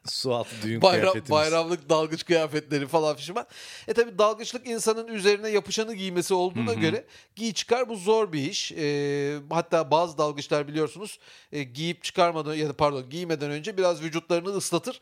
Su 0.05 0.33
altı 0.33 0.55
düğün 0.63 0.81
Bayram, 0.81 0.99
kıyafetimiz. 0.99 1.29
bayramlık 1.29 1.89
dalgıç 1.89 2.25
kıyafetleri 2.25 2.87
falan 2.87 3.15
fişman. 3.15 3.45
E 3.87 3.93
tabi 3.93 4.17
dalgıçlık 4.17 4.67
insanın 4.67 5.07
üzerine 5.07 5.49
yapışanı 5.49 5.93
giymesi 5.93 6.33
olduğuna 6.33 6.73
göre 6.73 7.05
giy 7.35 7.53
çıkar 7.53 7.89
bu 7.89 7.95
zor 7.95 8.33
bir 8.33 8.49
iş. 8.49 8.71
E, 8.71 9.37
hatta 9.49 9.91
bazı 9.91 10.17
dalgıçlar 10.17 10.67
biliyorsunuz 10.67 11.19
e, 11.51 11.63
giyip 11.63 12.03
çıkarmadan 12.03 12.55
ya 12.55 12.69
da 12.69 12.73
pardon 12.73 13.09
giymeden 13.09 13.51
önce 13.51 13.77
biraz 13.77 14.01
vücutlarını 14.01 14.49
ıslatır. 14.49 14.99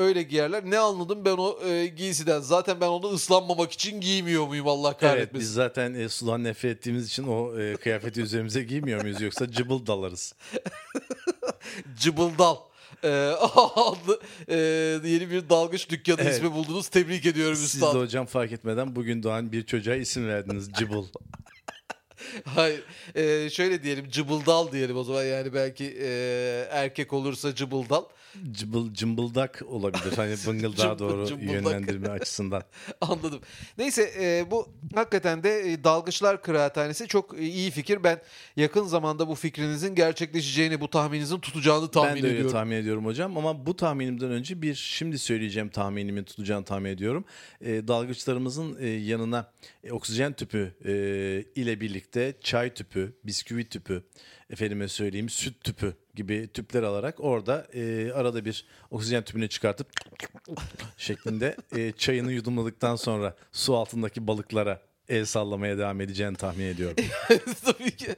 Öyle 0.00 0.22
giyerler. 0.22 0.62
Ne 0.70 0.78
anladım 0.78 1.24
ben 1.24 1.36
o 1.36 1.58
e, 1.66 1.86
giysiden? 1.86 2.40
Zaten 2.40 2.80
ben 2.80 2.86
onu 2.86 3.06
ıslanmamak 3.06 3.72
için 3.72 4.00
giymiyor 4.00 4.46
muyum 4.46 4.68
Allah 4.68 4.88
Evet 4.88 5.00
kahretmesin. 5.00 5.40
biz 5.40 5.52
zaten 5.52 5.94
e, 5.94 6.08
sudan 6.08 6.44
nefret 6.44 6.76
ettiğimiz 6.76 7.06
için 7.06 7.26
o 7.26 7.60
e, 7.60 7.76
kıyafeti 7.76 8.20
üzerimize 8.22 8.62
giymiyor 8.62 9.02
muyuz 9.02 9.20
yoksa 9.20 9.50
cıbıl 9.50 9.86
dalarız. 9.86 10.34
Cıbıldal. 12.00 12.56
E, 13.04 13.08
adlı 13.76 14.20
e, 14.48 14.56
yeni 15.04 15.30
bir 15.30 15.48
dalgıç 15.48 15.90
dükkanı 15.90 16.16
Evet. 16.20 16.34
ismi 16.34 16.52
buldunuz. 16.52 16.88
Tebrik 16.88 17.26
ediyorum 17.26 17.56
Siz 17.56 17.80
de 17.82 17.86
üstad. 17.86 18.00
hocam 18.00 18.26
fark 18.26 18.52
etmeden 18.52 18.96
bugün 18.96 19.22
doğan 19.22 19.52
bir 19.52 19.66
çocuğa 19.66 19.94
isim 19.94 20.28
verdiniz 20.28 20.72
cıbıl. 20.72 21.06
Hayır. 22.44 22.82
Ee, 23.14 23.50
şöyle 23.50 23.82
diyelim 23.82 24.08
cıbıldal 24.08 24.72
diyelim 24.72 24.96
o 24.96 25.04
zaman 25.04 25.24
yani 25.24 25.54
belki 25.54 25.96
e, 26.00 26.08
erkek 26.70 27.12
olursa 27.12 27.54
cıbıldal. 27.54 28.04
Cıbıl, 28.52 28.94
cımbıldak 28.94 29.62
olabilir. 29.66 30.16
Hani 30.16 30.34
bıngıldağa 30.46 30.98
doğru 30.98 31.26
cımbıldak. 31.26 31.52
yönlendirme 31.52 32.08
açısından. 32.08 32.62
Anladım. 33.00 33.40
Neyse 33.78 34.10
e, 34.20 34.50
bu 34.50 34.68
hakikaten 34.94 35.42
de 35.42 35.72
e, 35.72 35.84
Dalgıçlar 35.84 36.42
Kıraathanesi 36.42 37.06
çok 37.08 37.38
e, 37.38 37.42
iyi 37.42 37.70
fikir. 37.70 38.04
Ben 38.04 38.20
yakın 38.56 38.84
zamanda 38.84 39.28
bu 39.28 39.34
fikrinizin 39.34 39.94
gerçekleşeceğini, 39.94 40.80
bu 40.80 40.90
tahmininizin 40.90 41.38
tutacağını 41.38 41.90
tahmin 41.90 42.14
ben 42.14 42.22
de 42.22 42.26
öyle 42.26 42.34
ediyorum. 42.34 42.52
tahmin 42.52 42.76
ediyorum 42.76 43.06
hocam 43.06 43.36
ama 43.36 43.66
bu 43.66 43.76
tahminimden 43.76 44.30
önce 44.30 44.62
bir 44.62 44.74
şimdi 44.74 45.18
söyleyeceğim 45.18 45.68
tahminimin 45.68 46.24
tutacağını 46.24 46.64
tahmin 46.64 46.90
ediyorum. 46.90 47.24
E, 47.60 47.88
dalgıçlarımızın 47.88 48.76
e, 48.80 48.86
yanına 48.88 49.52
e, 49.84 49.92
oksijen 49.92 50.32
tüpü 50.32 50.74
e, 50.84 50.92
ile 51.60 51.80
birlikte 51.80 52.09
çay 52.42 52.74
tüpü, 52.74 53.16
bisküvi 53.24 53.68
tüpü, 53.68 54.02
efendime 54.50 54.88
söyleyeyim 54.88 55.28
süt 55.28 55.64
tüpü 55.64 55.94
gibi 56.14 56.48
tüpler 56.54 56.82
alarak 56.82 57.20
orada 57.20 57.66
e, 57.74 58.12
arada 58.12 58.44
bir 58.44 58.66
oksijen 58.90 59.24
tüpünü 59.24 59.48
çıkartıp 59.48 59.86
şeklinde 60.96 61.56
e, 61.76 61.92
çayını 61.92 62.32
yudumladıktan 62.32 62.96
sonra 62.96 63.36
su 63.52 63.76
altındaki 63.76 64.26
balıklara 64.26 64.80
el 65.10 65.24
sallamaya 65.24 65.78
devam 65.78 66.00
edeceğini 66.00 66.36
tahmin 66.36 66.64
ediyorum. 66.64 66.96
Tabii 67.64 67.96
ki. 67.96 68.16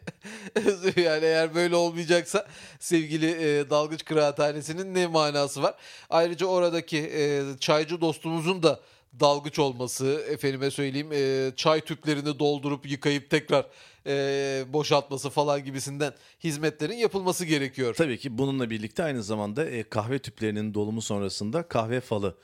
yani 1.01 1.25
eğer 1.25 1.55
böyle 1.55 1.77
olmayacaksa 1.77 2.47
sevgili 2.79 3.31
e, 3.31 3.71
Dalgıç 3.71 4.05
Kıraathanesi'nin 4.05 4.95
ne 4.95 5.07
manası 5.07 5.63
var? 5.63 5.75
Ayrıca 6.11 6.47
oradaki 6.47 6.99
e, 6.99 7.43
çaycı 7.61 8.01
dostumuzun 8.01 8.63
da 8.63 8.81
dalgıç 9.21 9.59
olması, 9.59 10.25
efendime 10.31 10.71
söyleyeyim 10.71 11.13
e, 11.13 11.53
çay 11.57 11.81
tüplerini 11.81 12.39
doldurup 12.39 12.91
yıkayıp 12.91 13.31
tekrar 13.31 13.67
e, 14.07 14.65
boşaltması 14.69 15.31
falan 15.31 15.65
gibisinden 15.65 16.13
hizmetlerin 16.45 16.97
yapılması 16.97 17.45
gerekiyor. 17.45 17.95
Tabii 17.95 18.19
ki 18.19 18.39
bununla 18.39 18.71
birlikte 18.71 19.03
aynı 19.05 19.23
zamanda 19.23 19.65
e, 19.65 19.83
kahve 19.83 20.19
tüplerinin 20.19 20.75
dolumu 20.75 21.03
sonrasında 21.03 21.63
kahve 21.63 22.01
falı 22.01 22.37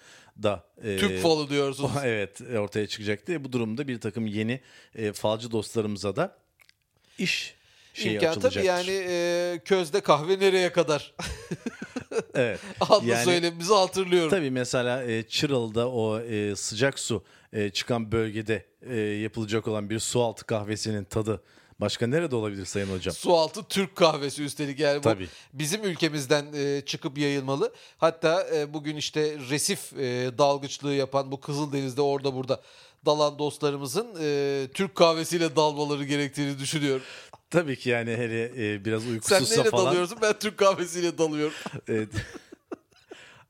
da 0.42 0.64
e, 0.84 0.96
Tüp 0.96 1.20
falı 1.20 1.48
diyorsunuz. 1.50 1.90
evet 2.04 2.40
ortaya 2.40 2.86
çıkacaktı. 2.86 3.44
Bu 3.44 3.52
durumda 3.52 3.88
bir 3.88 4.00
takım 4.00 4.26
yeni 4.26 4.60
e, 4.94 5.12
falcı 5.12 5.50
dostlarımıza 5.50 6.16
da 6.16 6.36
iş 7.18 7.54
şeyi 7.94 8.14
İmkan 8.14 8.28
açılacaktır. 8.28 8.60
tabii 8.60 8.66
yani 8.66 9.04
e, 9.08 9.60
közde 9.64 10.00
kahve 10.00 10.38
nereye 10.38 10.72
kadar? 10.72 11.14
evet. 12.34 12.60
Adlı 12.80 13.08
Yani- 13.08 13.24
söylemimizi 13.24 13.72
hatırlıyorum. 13.74 14.30
Tabii 14.30 14.50
mesela 14.50 15.02
e, 15.04 15.22
Çıralı'da 15.22 15.90
o 15.90 16.20
e, 16.20 16.56
sıcak 16.56 16.98
su 16.98 17.24
e, 17.52 17.70
çıkan 17.70 18.12
bölgede 18.12 18.66
e, 18.82 18.96
yapılacak 18.96 19.68
olan 19.68 19.90
bir 19.90 19.98
su 19.98 20.22
altı 20.22 20.46
kahvesinin 20.46 21.04
tadı 21.04 21.42
başka 21.80 22.06
nerede 22.06 22.36
olabilir 22.36 22.64
Sayın 22.64 22.92
Hocam? 22.92 23.14
Sualtı 23.14 23.62
Türk 23.68 23.96
kahvesi 23.96 24.42
üstelik 24.44 24.80
yani 24.80 24.98
bu 24.98 25.02
Tabii. 25.02 25.28
bizim 25.52 25.84
ülkemizden 25.84 26.46
e, 26.54 26.80
çıkıp 26.86 27.18
yayılmalı. 27.18 27.72
Hatta 27.98 28.46
e, 28.54 28.74
bugün 28.74 28.96
işte 28.96 29.36
resif 29.50 29.92
e, 29.92 30.30
dalgıçlığı 30.38 30.94
yapan 30.94 31.32
bu 31.32 31.40
Kızıldeniz'de 31.40 32.00
orada 32.02 32.34
burada 32.34 32.60
dalan 33.06 33.38
dostlarımızın 33.38 34.08
e, 34.20 34.66
Türk 34.74 34.94
kahvesiyle 34.94 35.56
dalmaları 35.56 36.04
gerektiğini 36.04 36.58
düşünüyorum. 36.58 37.02
Tabii 37.50 37.76
ki 37.76 37.90
yani 37.90 38.10
hele 38.10 38.72
e, 38.74 38.84
biraz 38.84 39.02
Sen 39.02 39.10
uykusuzsa 39.10 39.56
neyle 39.56 39.70
falan. 39.70 39.86
dalıyorsun? 39.86 40.18
Ben 40.22 40.38
Türk 40.38 40.58
kahvesiyle 40.58 41.18
dalıyorum. 41.18 41.54
Evet. 41.88 42.08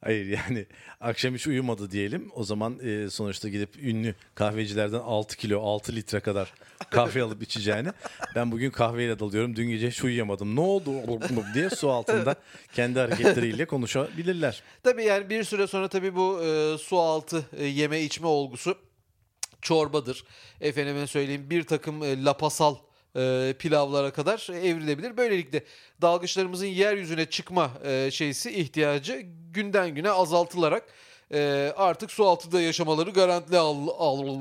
Hayır 0.04 0.26
yani 0.26 0.66
akşam 1.00 1.34
hiç 1.34 1.46
uyumadı 1.46 1.90
diyelim. 1.90 2.30
O 2.34 2.44
zaman 2.44 2.78
e, 2.82 3.10
sonuçta 3.10 3.48
gidip 3.48 3.76
ünlü 3.82 4.14
kahvecilerden 4.34 4.98
6 4.98 5.36
kilo 5.36 5.62
6 5.62 5.96
litre 5.96 6.20
kadar 6.20 6.54
kahve 6.90 7.22
alıp 7.22 7.42
içeceğini. 7.42 7.88
Ben 8.34 8.52
bugün 8.52 8.70
kahveyle 8.70 9.18
dalıyorum. 9.18 9.56
Dün 9.56 9.68
gece 9.68 9.90
hiç 9.90 10.04
uyuyamadım. 10.04 10.56
Ne 10.56 10.60
oldu 10.60 10.90
diye 11.54 11.70
su 11.70 11.90
altında 11.90 12.34
kendi 12.72 12.98
hareketleriyle 12.98 13.66
konuşabilirler. 13.66 14.62
Tabii 14.82 15.04
yani 15.04 15.30
bir 15.30 15.44
süre 15.44 15.66
sonra 15.66 15.88
tabii 15.88 16.14
bu 16.16 16.42
e, 16.44 16.78
su 16.78 16.98
altı 16.98 17.44
e, 17.56 17.64
yeme 17.64 18.00
içme 18.00 18.26
olgusu 18.26 18.78
çorbadır. 19.62 20.24
Efendime 20.60 21.06
söyleyeyim 21.06 21.50
bir 21.50 21.62
takım 21.62 22.02
e, 22.02 22.24
lapasal 22.24 22.76
e, 23.16 23.54
pilavlara 23.58 24.10
kadar 24.10 24.48
evrilebilir. 24.52 25.16
Böylelikle 25.16 25.64
dalgıçlarımızın 26.02 26.66
yeryüzüne 26.66 27.26
çıkma 27.26 27.70
e, 27.84 28.10
şeysi 28.10 28.50
ihtiyacı 28.50 29.22
günden 29.52 29.94
güne 29.94 30.10
azaltılarak 30.10 30.84
e, 31.32 31.72
artık 31.76 32.10
su 32.10 32.24
altında 32.24 32.60
yaşamaları 32.60 33.10
garantili 33.10 33.58
al, 33.58 33.88
al, 33.98 34.40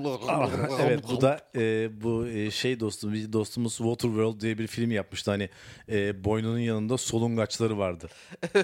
evet 0.82 1.04
bu 1.12 1.22
da 1.22 1.42
e, 1.56 1.90
bu 2.02 2.28
e, 2.28 2.52
şey 2.52 2.80
dostum 2.80 3.14
bir 3.14 3.34
dostumuz 3.34 3.78
Waterworld 3.78 4.42
diye 4.42 4.58
bir 4.58 4.68
film 4.68 4.92
yapmıştı. 4.92 5.32
Hani 5.32 5.50
e, 5.90 6.24
boynunun 6.24 6.60
yanında 6.60 6.98
solungaçları 6.98 7.78
vardı. 7.78 8.10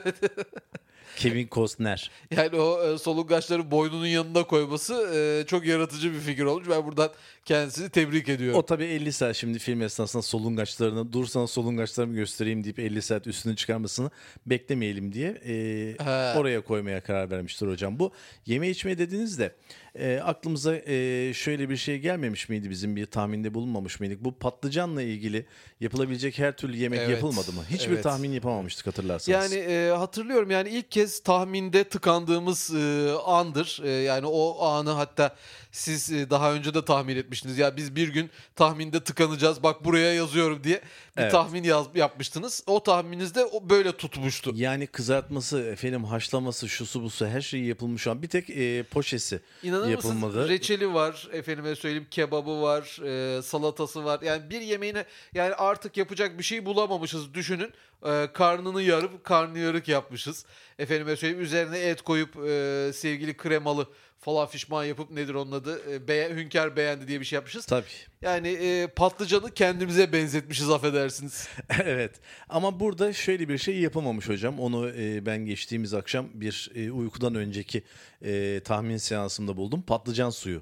Kevin 1.17 1.47
Costner. 1.51 2.11
Yani 2.37 2.55
o 2.59 2.83
e, 2.87 2.97
solungaçları 2.97 3.71
boynunun 3.71 4.05
yanına 4.05 4.43
koyması 4.43 4.93
e, 5.15 5.47
çok 5.47 5.65
yaratıcı 5.65 6.13
bir 6.13 6.19
fikir 6.19 6.43
olmuş. 6.43 6.69
Ben 6.69 6.85
buradan 6.85 7.09
kendisini 7.45 7.89
tebrik 7.89 8.29
ediyorum. 8.29 8.59
O 8.59 8.65
tabii 8.65 8.85
50 8.85 9.13
saat 9.13 9.35
şimdi 9.35 9.59
film 9.59 9.81
esnasında 9.81 10.23
solungaçlarını 10.23 11.13
dur 11.13 11.25
sana 11.25 11.47
solungaçlarımı 11.47 12.15
göstereyim 12.15 12.63
deyip 12.63 12.79
50 12.79 13.01
saat 13.01 13.27
üstünü 13.27 13.55
çıkarmasını 13.55 14.11
beklemeyelim 14.45 15.13
diye 15.13 15.41
e, 15.45 15.95
oraya 16.37 16.61
koymaya 16.61 17.01
karar 17.01 17.31
vermiştir 17.31 17.67
hocam. 17.67 17.99
Bu 17.99 18.11
yeme 18.45 18.69
içme 18.69 18.97
dediğinizde 18.97 19.55
e, 19.95 20.19
aklımıza 20.23 20.75
e, 20.75 21.31
şöyle 21.33 21.69
bir 21.69 21.77
şey 21.77 21.99
gelmemiş 21.99 22.49
miydi 22.49 22.69
bizim 22.69 22.95
bir 22.95 23.05
tahminde 23.05 23.53
bulunmamış 23.53 23.99
mıydık? 23.99 24.23
Bu 24.23 24.31
patlıcanla 24.31 25.01
ilgili 25.01 25.45
yapılabilecek 25.79 26.39
her 26.39 26.57
türlü 26.57 26.77
yemek 26.77 26.99
Evet, 26.99 27.09
yapılmadı 27.09 27.53
mı? 27.53 27.61
Hiçbir 27.69 27.93
evet. 27.93 28.03
tahmin 28.03 28.31
yapamamıştık 28.31 28.87
hatırlarsanız. 28.87 29.51
Yani 29.51 29.63
e, 29.63 29.89
hatırlıyorum 29.89 30.51
yani 30.51 30.69
ilk 30.69 30.91
kez 30.91 31.19
tahminde 31.19 31.83
tıkandığımız 31.83 32.75
e, 32.75 33.11
andır. 33.25 33.81
E, 33.83 33.89
yani 33.89 34.25
o 34.25 34.65
anı 34.65 34.89
hatta 34.89 35.35
siz 35.71 36.11
e, 36.11 36.29
daha 36.29 36.53
önce 36.53 36.73
de 36.73 36.85
tahmin 36.85 37.17
etmiştiniz. 37.17 37.57
Ya 37.57 37.77
biz 37.77 37.95
bir 37.95 38.07
gün 38.07 38.29
tahminde 38.55 39.03
tıkanacağız. 39.03 39.63
Bak 39.63 39.85
buraya 39.85 40.13
yazıyorum 40.13 40.63
diye 40.63 40.81
Evet. 41.17 41.31
tahmin 41.31 41.63
yaz, 41.63 41.85
yapmıştınız. 41.95 42.63
O 42.67 42.83
tahmininizde 42.83 43.45
o 43.45 43.69
böyle 43.69 43.91
tutmuştu. 43.97 44.51
Yani 44.55 44.87
kızartması, 44.87 45.61
efendim 45.61 46.03
haşlaması, 46.03 46.69
şusu 46.69 47.03
busu 47.03 47.25
her 47.25 47.41
şeyi 47.41 47.65
yapılmış 47.65 48.07
an. 48.07 48.21
Bir 48.21 48.27
tek 48.27 48.49
e, 48.49 48.83
poşesi 48.83 49.39
İnanır 49.63 49.89
yapılmadı. 49.89 50.25
mısınız? 50.25 50.49
Reçeli 50.49 50.93
var, 50.93 51.29
efendime 51.33 51.75
söyleyeyim 51.75 52.07
kebabı 52.11 52.61
var, 52.61 52.99
e, 53.37 53.41
salatası 53.41 54.05
var. 54.05 54.21
Yani 54.21 54.49
bir 54.49 54.61
yemeğine 54.61 55.05
yani 55.33 55.53
artık 55.55 55.97
yapacak 55.97 56.37
bir 56.37 56.43
şey 56.43 56.65
bulamamışız 56.65 57.33
düşünün. 57.33 57.73
E, 58.05 58.27
karnını 58.33 58.81
yarıp 58.81 59.23
karnıyarık 59.23 59.87
yapmışız. 59.87 60.45
Efendime 60.79 61.15
söyleyeyim 61.15 61.43
üzerine 61.43 61.79
et 61.79 62.01
koyup 62.01 62.35
e, 62.35 62.91
sevgili 62.93 63.37
kremalı 63.37 63.87
falan 64.23 64.47
fişman 64.47 64.85
yapıp 64.85 65.11
nedir 65.11 65.33
onun 65.33 65.51
adı? 65.51 65.81
E, 65.93 66.07
beye- 66.07 66.35
hünkar 66.35 66.75
beğendi 66.75 67.07
diye 67.07 67.19
bir 67.19 67.25
şey 67.25 67.37
yapmışız. 67.37 67.65
Tabii. 67.65 67.85
Yani 68.21 68.47
e, 68.47 68.87
patlıcanı 68.87 69.51
kendimize 69.53 70.13
benzetmişiz 70.13 70.69
affedersiniz. 70.69 71.47
evet. 71.83 72.11
Ama 72.49 72.79
burada 72.79 73.13
şöyle 73.13 73.49
bir 73.49 73.57
şey 73.57 73.79
yapamamış 73.79 74.29
hocam. 74.29 74.59
Onu 74.59 74.89
e, 74.89 75.25
ben 75.25 75.45
geçtiğimiz 75.45 75.93
akşam 75.93 76.29
bir 76.33 76.71
e, 76.75 76.91
uykudan 76.91 77.35
önceki 77.35 77.83
e, 78.21 78.61
tahmin 78.65 78.97
seansımda 78.97 79.57
buldum. 79.57 79.81
Patlıcan 79.81 80.29
suyu. 80.29 80.61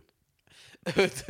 evet. 0.98 1.25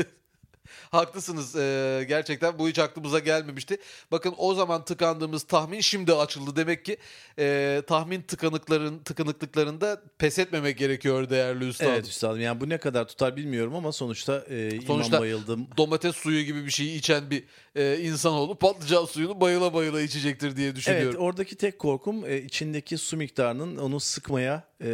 Haklısınız. 0.92 1.56
Ee, 1.56 2.06
gerçekten 2.08 2.60
bu 2.60 2.70
hiç 2.70 2.80
aklımıza 2.80 3.20
gelmemişti. 3.20 3.78
Bakın 4.12 4.34
o 4.38 4.54
zaman 4.54 4.86
tıkandığımız 4.86 5.44
tahmin 5.44 5.82
şimdi 5.82 6.14
açıldı. 6.14 6.56
Demek 6.56 6.86
ki 6.86 6.98
e, 7.40 7.82
tahmin 7.88 8.22
tıkanıkların 8.22 9.00
tıkanıklıklarında 9.00 10.02
pes 10.18 10.40
etmemek 10.40 10.78
gerekiyor 10.78 11.30
değerli 11.30 11.68
üstadım. 11.68 11.92
Evet 11.92 12.08
üstadım 12.08 12.42
yani 12.42 12.62
bu 12.62 12.70
ne 12.70 12.78
kadar 12.78 13.08
tutar 13.08 13.36
bilmiyorum 13.36 13.76
ama 13.76 13.92
sonuçta, 13.92 14.46
e, 14.50 14.82
Sonuçta 14.82 15.08
İmam 15.10 15.22
Bayıldım 15.22 15.68
Domates 15.78 16.16
suyu 16.16 16.44
gibi 16.44 16.66
bir 16.66 16.72
şeyi 16.72 16.98
içen 16.98 17.30
bir 17.30 17.44
e, 17.76 17.98
insanoğlu 18.02 18.56
patlıcan 18.56 19.06
suyunu 19.06 19.42
bayıla 19.42 19.74
bayıla 19.74 20.02
içecektir 20.02 20.56
diye 20.56 20.68
Evet 20.68 20.76
düşünüyorum. 20.76 21.20
oradaki 21.22 21.56
tek 21.56 21.80
korkum 21.80 22.26
e, 22.26 22.38
içindeki 22.38 22.98
su 22.98 23.18
miktarının 23.18 23.78
onu 23.78 24.00
sıkmaya 24.00 24.64
e, 24.82 24.88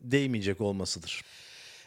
değmeyecek 0.00 0.60
olmasıdır. 0.60 1.22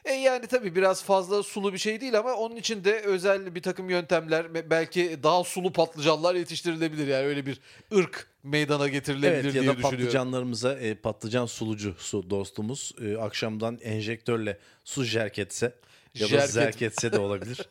E 0.06 0.14
yani 0.14 0.48
tabii 0.48 0.76
biraz 0.76 1.04
fazla 1.04 1.44
sulu 1.44 1.74
bir 1.74 1.78
şey 1.78 2.02
değil 2.02 2.18
ama 2.20 2.34
onun 2.34 2.56
için 2.56 2.84
de 2.84 3.00
özel 3.02 3.56
bir 3.56 3.62
takım 3.62 3.90
yöntemler 3.90 4.70
belki 4.70 5.20
daha 5.24 5.44
sulu 5.44 5.74
patlıcanlar 5.74 6.36
yetiştirilebilir. 6.36 7.08
Yani 7.08 7.26
öyle 7.26 7.46
bir 7.46 7.60
ırk 7.96 8.28
meydana 8.44 8.88
getirilebilir 8.88 9.34
Evet 9.44 9.46
ya 9.46 9.52
diye 9.62 9.68
da 9.68 9.78
düşünüyorum. 9.78 9.82
patlıcanlarımıza 10.00 10.74
e, 10.80 10.96
patlıcan 10.96 11.46
sulucu 11.46 11.96
su 11.98 12.30
dostumuz 12.30 12.92
e, 13.02 13.18
akşamdan 13.18 13.80
enjektörle 13.82 14.58
su 14.84 15.04
jerk 15.04 15.40
etse 15.40 15.74
ya 16.16 16.26
da 16.26 16.28
Jerk 16.28 16.44
et- 16.44 16.50
zerk 16.52 16.82
etse 16.82 17.12
de 17.12 17.20
olabilir. 17.20 17.58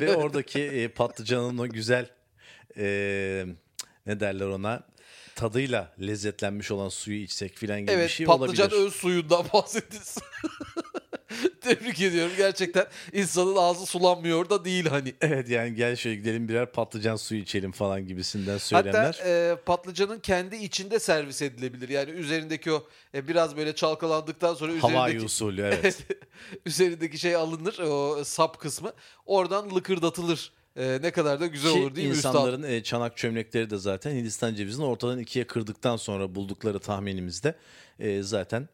Ve 0.00 0.16
oradaki 0.16 0.60
e, 0.62 0.88
patlıcanın 0.88 1.58
o 1.58 1.68
güzel 1.68 2.06
e, 2.76 3.46
ne 4.06 4.20
derler 4.20 4.46
ona 4.46 4.82
tadıyla 5.36 5.92
lezzetlenmiş 6.00 6.70
olan 6.70 6.88
suyu 6.88 7.22
içsek 7.22 7.56
filan 7.56 7.80
gibi 7.80 7.88
bir 7.88 7.92
Evet 7.94 8.10
şey 8.10 8.26
patlıcan 8.26 8.68
olabilir. 8.70 8.86
öz 8.86 8.94
suyundan 8.94 9.44
bahsedilsin. 9.52 10.22
Tebrik 11.60 12.00
ediyorum. 12.00 12.32
Gerçekten 12.36 12.86
insanın 13.12 13.56
ağzı 13.56 13.86
sulanmıyor 13.86 14.50
da 14.50 14.64
değil 14.64 14.86
hani. 14.86 15.14
Evet 15.20 15.48
yani 15.48 15.74
gel 15.74 15.96
şöyle 15.96 16.16
gidelim 16.16 16.48
birer 16.48 16.72
patlıcan 16.72 17.16
suyu 17.16 17.40
içelim 17.40 17.72
falan 17.72 18.06
gibisinden 18.06 18.58
söylemler. 18.58 19.04
Hatta 19.04 19.28
e, 19.28 19.56
patlıcanın 19.66 20.20
kendi 20.20 20.56
içinde 20.56 20.98
servis 20.98 21.42
edilebilir. 21.42 21.88
Yani 21.88 22.10
üzerindeki 22.10 22.72
o 22.72 22.86
e, 23.14 23.28
biraz 23.28 23.56
böyle 23.56 23.74
çalkalandıktan 23.74 24.54
sonra 24.54 24.72
üzerindeki 24.72 25.24
usulü 25.24 25.62
evet. 25.82 25.98
üzerindeki 26.66 27.18
şey 27.18 27.34
alınır 27.34 27.78
o 27.78 28.24
sap 28.24 28.60
kısmı. 28.60 28.92
Oradan 29.26 29.74
lıkırdatılır. 29.74 30.52
E, 30.76 30.98
ne 31.02 31.10
kadar 31.10 31.40
da 31.40 31.46
güzel 31.46 31.72
Ki 31.72 31.78
olur 31.78 31.94
değil 31.94 32.08
mi 32.08 32.14
üstadım? 32.14 32.40
insanların 32.40 32.62
e, 32.62 32.82
çanak 32.82 33.16
çömlekleri 33.16 33.70
de 33.70 33.76
zaten 33.76 34.10
Hindistan 34.10 34.54
cevizini 34.54 34.84
ortadan 34.84 35.18
ikiye 35.18 35.46
kırdıktan 35.46 35.96
sonra 35.96 36.34
buldukları 36.34 36.78
tahminimizde 36.78 37.54
e, 37.98 38.22
zaten 38.22 38.68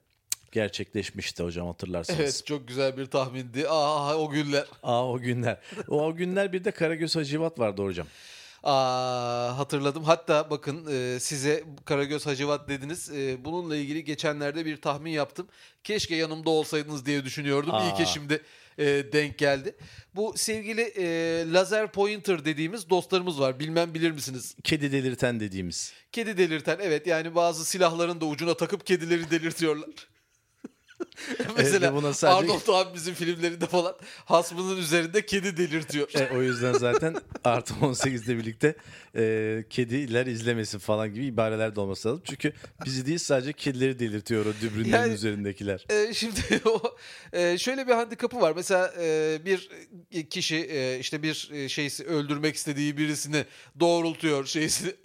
gerçekleşmişti 0.53 1.43
hocam 1.43 1.67
hatırlarsanız. 1.67 2.21
Evet 2.21 2.43
çok 2.47 2.69
güzel 2.69 2.97
bir 2.97 3.07
tahmindi. 3.07 3.69
Aa 3.69 4.17
o 4.17 4.31
günler. 4.31 4.65
Aa 4.83 5.09
o 5.09 5.19
günler. 5.19 5.59
O, 5.89 6.07
o 6.07 6.15
günler 6.17 6.53
bir 6.53 6.65
de 6.65 6.71
Karagöz 6.71 7.17
Hacivat 7.17 7.59
vardı 7.59 7.83
hocam. 7.83 8.07
Aa 8.63 9.59
hatırladım. 9.59 10.05
Hatta 10.05 10.51
bakın 10.51 10.87
e, 10.91 11.21
size 11.21 11.65
Karagöz 11.85 12.27
Hacivat 12.27 12.69
dediniz. 12.69 13.11
E, 13.11 13.45
bununla 13.45 13.77
ilgili 13.77 14.05
geçenlerde 14.05 14.67
bir 14.67 14.77
tahmin 14.81 15.11
yaptım. 15.11 15.49
Keşke 15.85 16.17
yanımda 16.17 16.51
olsaydınız 16.51 17.07
diye 17.07 17.25
düşünüyordum. 17.25 17.71
İyi 17.71 17.93
Aa. 17.93 17.95
ki 17.95 18.07
şimdi 18.07 18.43
e, 18.79 18.85
denk 19.13 19.39
geldi. 19.39 19.75
Bu 20.15 20.35
sevgili 20.37 20.83
e, 20.83 21.05
lazer 21.53 21.93
pointer 21.93 22.45
dediğimiz 22.45 22.91
dostlarımız 22.91 23.41
var. 23.41 23.61
Bilmem 23.61 23.95
bilir 23.95 24.11
misiniz? 24.11 24.57
Kedi 24.65 24.93
delirten 24.93 25.41
dediğimiz. 25.41 25.93
Kedi 26.13 26.39
delirten 26.39 26.79
evet 26.83 27.07
yani 27.07 27.35
bazı 27.35 27.65
silahların 27.65 28.21
da 28.21 28.27
ucuna 28.27 28.55
takıp 28.55 28.87
kedileri 28.87 29.31
delirtiyorlar. 29.31 29.91
Mesela 31.57 31.93
ve 31.93 31.97
buna 31.97 32.13
sadece- 32.15 32.53
Arnold 32.53 32.69
abimizin 32.87 33.15
filmlerinde 33.15 33.67
falan 33.67 33.97
hasmının 34.25 34.77
üzerinde 34.77 35.27
kedi 35.27 35.57
delirtiyor. 35.57 36.09
E, 36.15 36.37
o 36.37 36.43
yüzden 36.43 36.73
zaten 36.73 37.17
artı 37.45 37.75
18'de 37.75 38.37
birlikte 38.39 38.75
e, 39.17 39.65
kediler 39.71 40.27
izlemesin 40.27 40.79
falan 40.79 41.15
gibi 41.15 41.27
ibareler 41.27 41.77
de 41.77 41.81
olması 41.81 42.09
lazım. 42.09 42.23
Çünkü 42.25 42.53
bizi 42.85 43.07
değil 43.07 43.19
sadece 43.19 43.53
kedileri 43.53 43.99
delirtiyor 43.99 44.47
o 44.47 44.53
dübrünlerin 44.63 44.93
Yani- 45.03 45.13
üzerindekiler. 45.15 45.87
Ee, 45.91 46.15
şimdi 46.15 46.41
o 46.69 46.97
e, 47.33 47.59
şöyle 47.59 47.87
bir 47.87 47.93
handikapı 47.93 48.41
var. 48.41 48.53
Mesela 48.57 48.93
e, 49.01 49.39
bir 49.45 49.71
kişi 50.31 50.57
e, 50.57 50.99
işte 50.99 51.23
bir 51.23 51.51
e, 51.53 51.69
şeysi 51.69 52.05
öldürmek 52.05 52.55
istediği 52.57 52.97
birisini 52.97 53.45
doğrultuyor 53.81 54.47
şeysi 54.47 54.97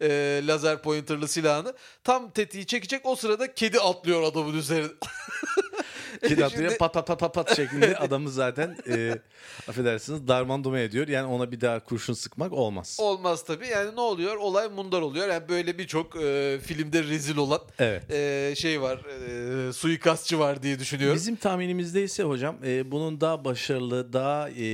e, 0.00 0.40
lazer 0.46 0.82
pointerlı 0.82 1.28
silahını. 1.28 1.74
Tam 2.04 2.30
tetiği 2.30 2.66
çekecek 2.66 3.00
o 3.04 3.16
sırada 3.16 3.54
kedi 3.54 3.80
atlıyor 3.80 4.22
adamın 4.22 4.58
üzerine. 4.58 4.88
Kedi 6.28 6.44
atlıyor 6.44 6.78
pat 6.78 6.94
pat 6.94 7.06
pat 7.06 7.20
pat 7.20 7.34
pat 7.34 7.56
şeklinde 7.56 7.96
adamı 7.98 8.30
zaten 8.30 8.76
e, 8.88 9.18
affedersiniz 9.68 10.28
darman 10.28 10.74
ediyor. 10.74 11.08
Yani 11.08 11.26
ona 11.26 11.52
bir 11.52 11.60
daha 11.60 11.84
kurşun 11.84 12.12
sıkmak 12.12 12.52
olmaz. 12.52 12.96
Olmaz 13.00 13.44
tabii. 13.44 13.66
Yani 13.66 13.96
ne 13.96 14.00
oluyor? 14.00 14.36
Olay 14.36 14.68
mundar 14.68 15.00
oluyor. 15.00 15.28
Yani 15.28 15.48
böyle 15.48 15.78
birçok 15.78 16.16
e, 16.16 16.58
filmde 16.62 17.02
rezil 17.04 17.36
olan 17.36 17.60
Evet. 17.78 18.10
e, 18.10 18.54
şey 18.56 18.80
var. 18.80 18.98
E, 19.68 19.72
suikastçı 19.72 20.38
var 20.38 20.62
diye 20.62 20.78
düşünüyorum. 20.78 21.16
Bizim 21.16 21.36
tahminimizde 21.36 22.02
ise 22.02 22.22
hocam 22.22 22.56
e, 22.64 22.90
bunun 22.90 23.20
daha 23.20 23.44
başarılı, 23.44 24.12
daha 24.12 24.50
e, 24.50 24.64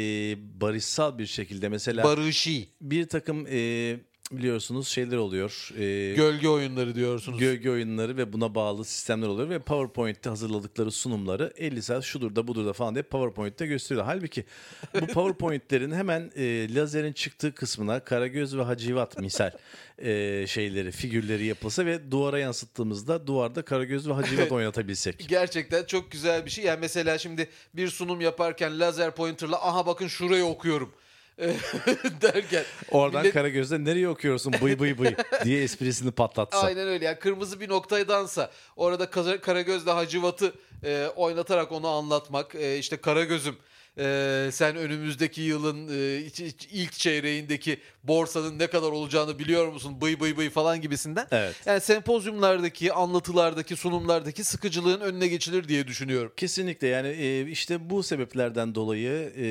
barışsal 0.60 1.18
bir 1.18 1.26
şekilde 1.26 1.68
mesela 1.68 2.04
Barışi. 2.04 2.68
bir 2.80 3.08
takım 3.08 3.46
e, 3.46 3.96
biliyorsunuz 4.32 4.88
şeyler 4.88 5.16
oluyor. 5.16 5.70
E, 5.78 6.14
Gölge 6.14 6.48
oyunları 6.48 6.94
diyorsunuz. 6.94 7.38
gölge 7.38 7.70
oyunları 7.70 8.16
ve 8.16 8.32
buna 8.32 8.54
bağlı 8.54 8.84
sistemler 8.84 9.28
oluyor 9.28 9.50
ve 9.50 9.58
PowerPoint'te 9.58 10.30
hazırladıkları 10.30 10.90
sunumları 10.90 11.52
50 11.56 11.82
saat 11.82 12.04
şudur 12.04 12.36
da 12.36 12.48
budur 12.48 12.66
da 12.66 12.72
falan 12.72 12.94
diye 12.94 13.02
PowerPoint'te 13.02 13.66
gösteriyor. 13.66 14.06
Halbuki 14.06 14.44
bu 15.00 15.06
PowerPoint'lerin 15.06 15.92
hemen 15.92 16.32
e, 16.36 16.74
lazerin 16.74 17.12
çıktığı 17.12 17.54
kısmına 17.54 18.00
Karagöz 18.00 18.56
ve 18.56 18.62
Hacivat 18.62 19.18
misal 19.18 19.50
e, 19.98 20.44
şeyleri, 20.46 20.90
figürleri 20.90 21.46
yapılsa 21.46 21.86
ve 21.86 22.10
duvara 22.10 22.38
yansıttığımızda 22.38 23.26
duvarda 23.26 23.62
Karagöz 23.62 24.08
ve 24.08 24.12
Hacivat 24.12 24.52
oynatabilsek. 24.52 25.28
Gerçekten 25.28 25.84
çok 25.84 26.10
güzel 26.10 26.44
bir 26.44 26.50
şey. 26.50 26.64
Yani 26.64 26.78
mesela 26.80 27.18
şimdi 27.18 27.48
bir 27.74 27.88
sunum 27.88 28.20
yaparken 28.20 28.80
lazer 28.80 29.14
pointerla 29.14 29.68
aha 29.68 29.86
bakın 29.86 30.06
şurayı 30.06 30.44
okuyorum 30.44 30.92
derken 32.22 32.64
Oradan 32.90 33.22
millet- 33.22 33.32
Karagöz'de 33.32 33.84
nereye 33.84 34.08
okuyorsun 34.08 34.52
bıy 34.62 34.78
bıy 34.78 34.98
bıy 34.98 35.14
diye 35.44 35.62
esprisini 35.62 36.10
patlatsa. 36.10 36.60
Aynen 36.60 36.88
öyle. 36.88 37.04
Yani 37.04 37.18
kırmızı 37.18 37.60
bir 37.60 37.68
noktaydansa 37.68 38.50
orada 38.76 39.10
Kara- 39.10 39.40
Karagöz'le 39.40 39.86
Hacivat'ı 39.86 40.52
e, 40.84 41.06
oynatarak 41.16 41.72
onu 41.72 41.88
anlatmak. 41.88 42.54
E, 42.54 42.78
işte 42.78 42.96
Karagöz'üm 42.96 43.56
e, 43.98 44.48
sen 44.52 44.76
önümüzdeki 44.76 45.40
yılın 45.40 45.88
e, 45.88 46.30
ilk 46.72 46.92
çeyreğindeki 46.92 47.80
borsanın 48.04 48.58
ne 48.58 48.66
kadar 48.66 48.88
olacağını 48.88 49.38
biliyor 49.38 49.68
musun? 49.68 50.00
Bıy 50.00 50.20
bıy 50.20 50.36
bıy 50.36 50.50
falan 50.50 50.80
gibisinden. 50.80 51.26
Evet. 51.30 51.54
Yani 51.66 51.80
sempozyumlardaki, 51.80 52.92
anlatılardaki, 52.92 53.76
sunumlardaki 53.76 54.44
sıkıcılığın 54.44 55.00
önüne 55.00 55.28
geçilir 55.28 55.68
diye 55.68 55.86
düşünüyorum. 55.86 56.32
Kesinlikle 56.36 56.88
yani 56.88 57.08
e, 57.08 57.50
işte 57.50 57.90
bu 57.90 58.02
sebeplerden 58.02 58.74
dolayı 58.74 59.32
e, 59.38 59.44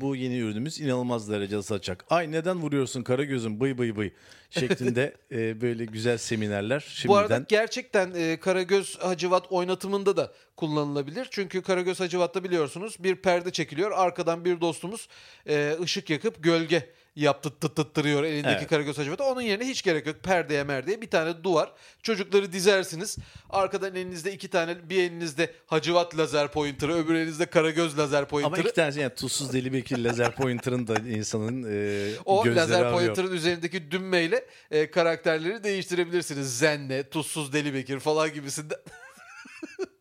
bu 0.00 0.16
yeni 0.16 0.38
ürünümüz 0.38 0.80
inanılmaz 0.80 1.30
derecede 1.30 1.62
satacak. 1.62 2.04
Ay 2.10 2.32
neden 2.32 2.56
vuruyorsun 2.56 3.02
Karagöz'üm 3.02 3.60
bıy 3.60 3.78
bıy 3.78 3.96
bıy 3.96 4.10
şeklinde 4.50 5.14
e, 5.32 5.60
böyle 5.60 5.84
güzel 5.84 6.18
seminerler 6.18 6.80
şimdiden. 6.80 7.08
Bu 7.08 7.16
arada 7.16 7.44
gerçekten 7.48 8.12
e, 8.14 8.40
Karagöz 8.40 8.98
Hacivat 8.98 9.52
oynatımında 9.52 10.16
da 10.16 10.32
kullanılabilir. 10.56 11.28
Çünkü 11.30 11.62
Karagöz 11.62 12.00
Hacivat'ta 12.00 12.44
biliyorsunuz 12.44 12.96
bir 12.98 13.16
perde 13.16 13.50
çekiliyor. 13.50 13.90
Arkadan 13.90 14.44
bir 14.44 14.60
dostumuz 14.60 15.08
e, 15.48 15.76
ışık 15.82 16.10
yakıp 16.10 16.42
gölge 16.42 16.90
yaptırttırıyor 17.18 18.24
elindeki 18.24 18.54
Evet. 18.58 18.68
Karagöz 18.68 18.98
Hacivat'a. 18.98 19.24
Onun 19.24 19.40
yerine 19.40 19.64
hiç 19.64 19.82
gerek 19.82 20.06
yok. 20.06 20.16
Perdeye 20.22 20.64
merdeye 20.64 21.02
bir 21.02 21.10
tane 21.10 21.44
duvar. 21.44 21.72
Çocukları 22.02 22.52
dizersiniz. 22.52 23.16
Arkadan 23.50 23.94
elinizde 23.94 24.32
iki 24.32 24.48
tane 24.48 24.90
bir 24.90 25.02
elinizde 25.02 25.54
Hacivat 25.66 26.18
lazer 26.18 26.48
pointer'ı 26.52 26.94
öbür 26.94 27.14
elinizde 27.14 27.46
Karagöz 27.46 27.98
lazer 27.98 28.18
Ama 28.18 28.26
pointer'ı. 28.26 28.60
iki 28.60 28.72
tanesi 28.74 29.00
yani 29.00 29.14
tuzsuz 29.14 29.52
deli 29.52 29.72
bekir 29.72 29.98
lazer 29.98 30.34
pointer'ın 30.34 30.86
da 30.86 30.94
insanın 30.94 31.64
e, 31.70 32.10
O 32.24 32.46
lazer 32.46 32.92
pointer'ın 32.92 33.32
üzerindeki 33.32 33.90
düğmeyle 33.90 34.46
e, 34.70 34.90
karakterleri 34.90 35.64
değiştirebilirsiniz. 35.64 36.58
Zenne, 36.58 37.08
Tuzsuz 37.08 37.52
Deli 37.52 37.74
Bekir 37.74 38.00
falan 38.00 38.32
gibisinden. 38.34 38.78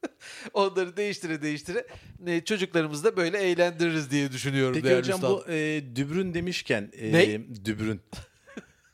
Onları 0.53 0.97
değiştire 0.97 1.41
değiştire 1.41 1.87
e, 2.27 2.41
çocuklarımızı 2.43 3.03
da 3.03 3.17
böyle 3.17 3.37
eğlendiririz 3.37 4.11
diye 4.11 4.31
düşünüyorum. 4.31 4.73
Peki 4.81 4.97
hocam 4.97 5.15
üstadım. 5.15 5.43
bu 5.47 5.51
e, 5.51 5.83
dübrün 5.95 6.33
demişken 6.33 6.91
e, 6.97 7.11
Ne? 7.13 7.41
dübrün. 7.65 8.01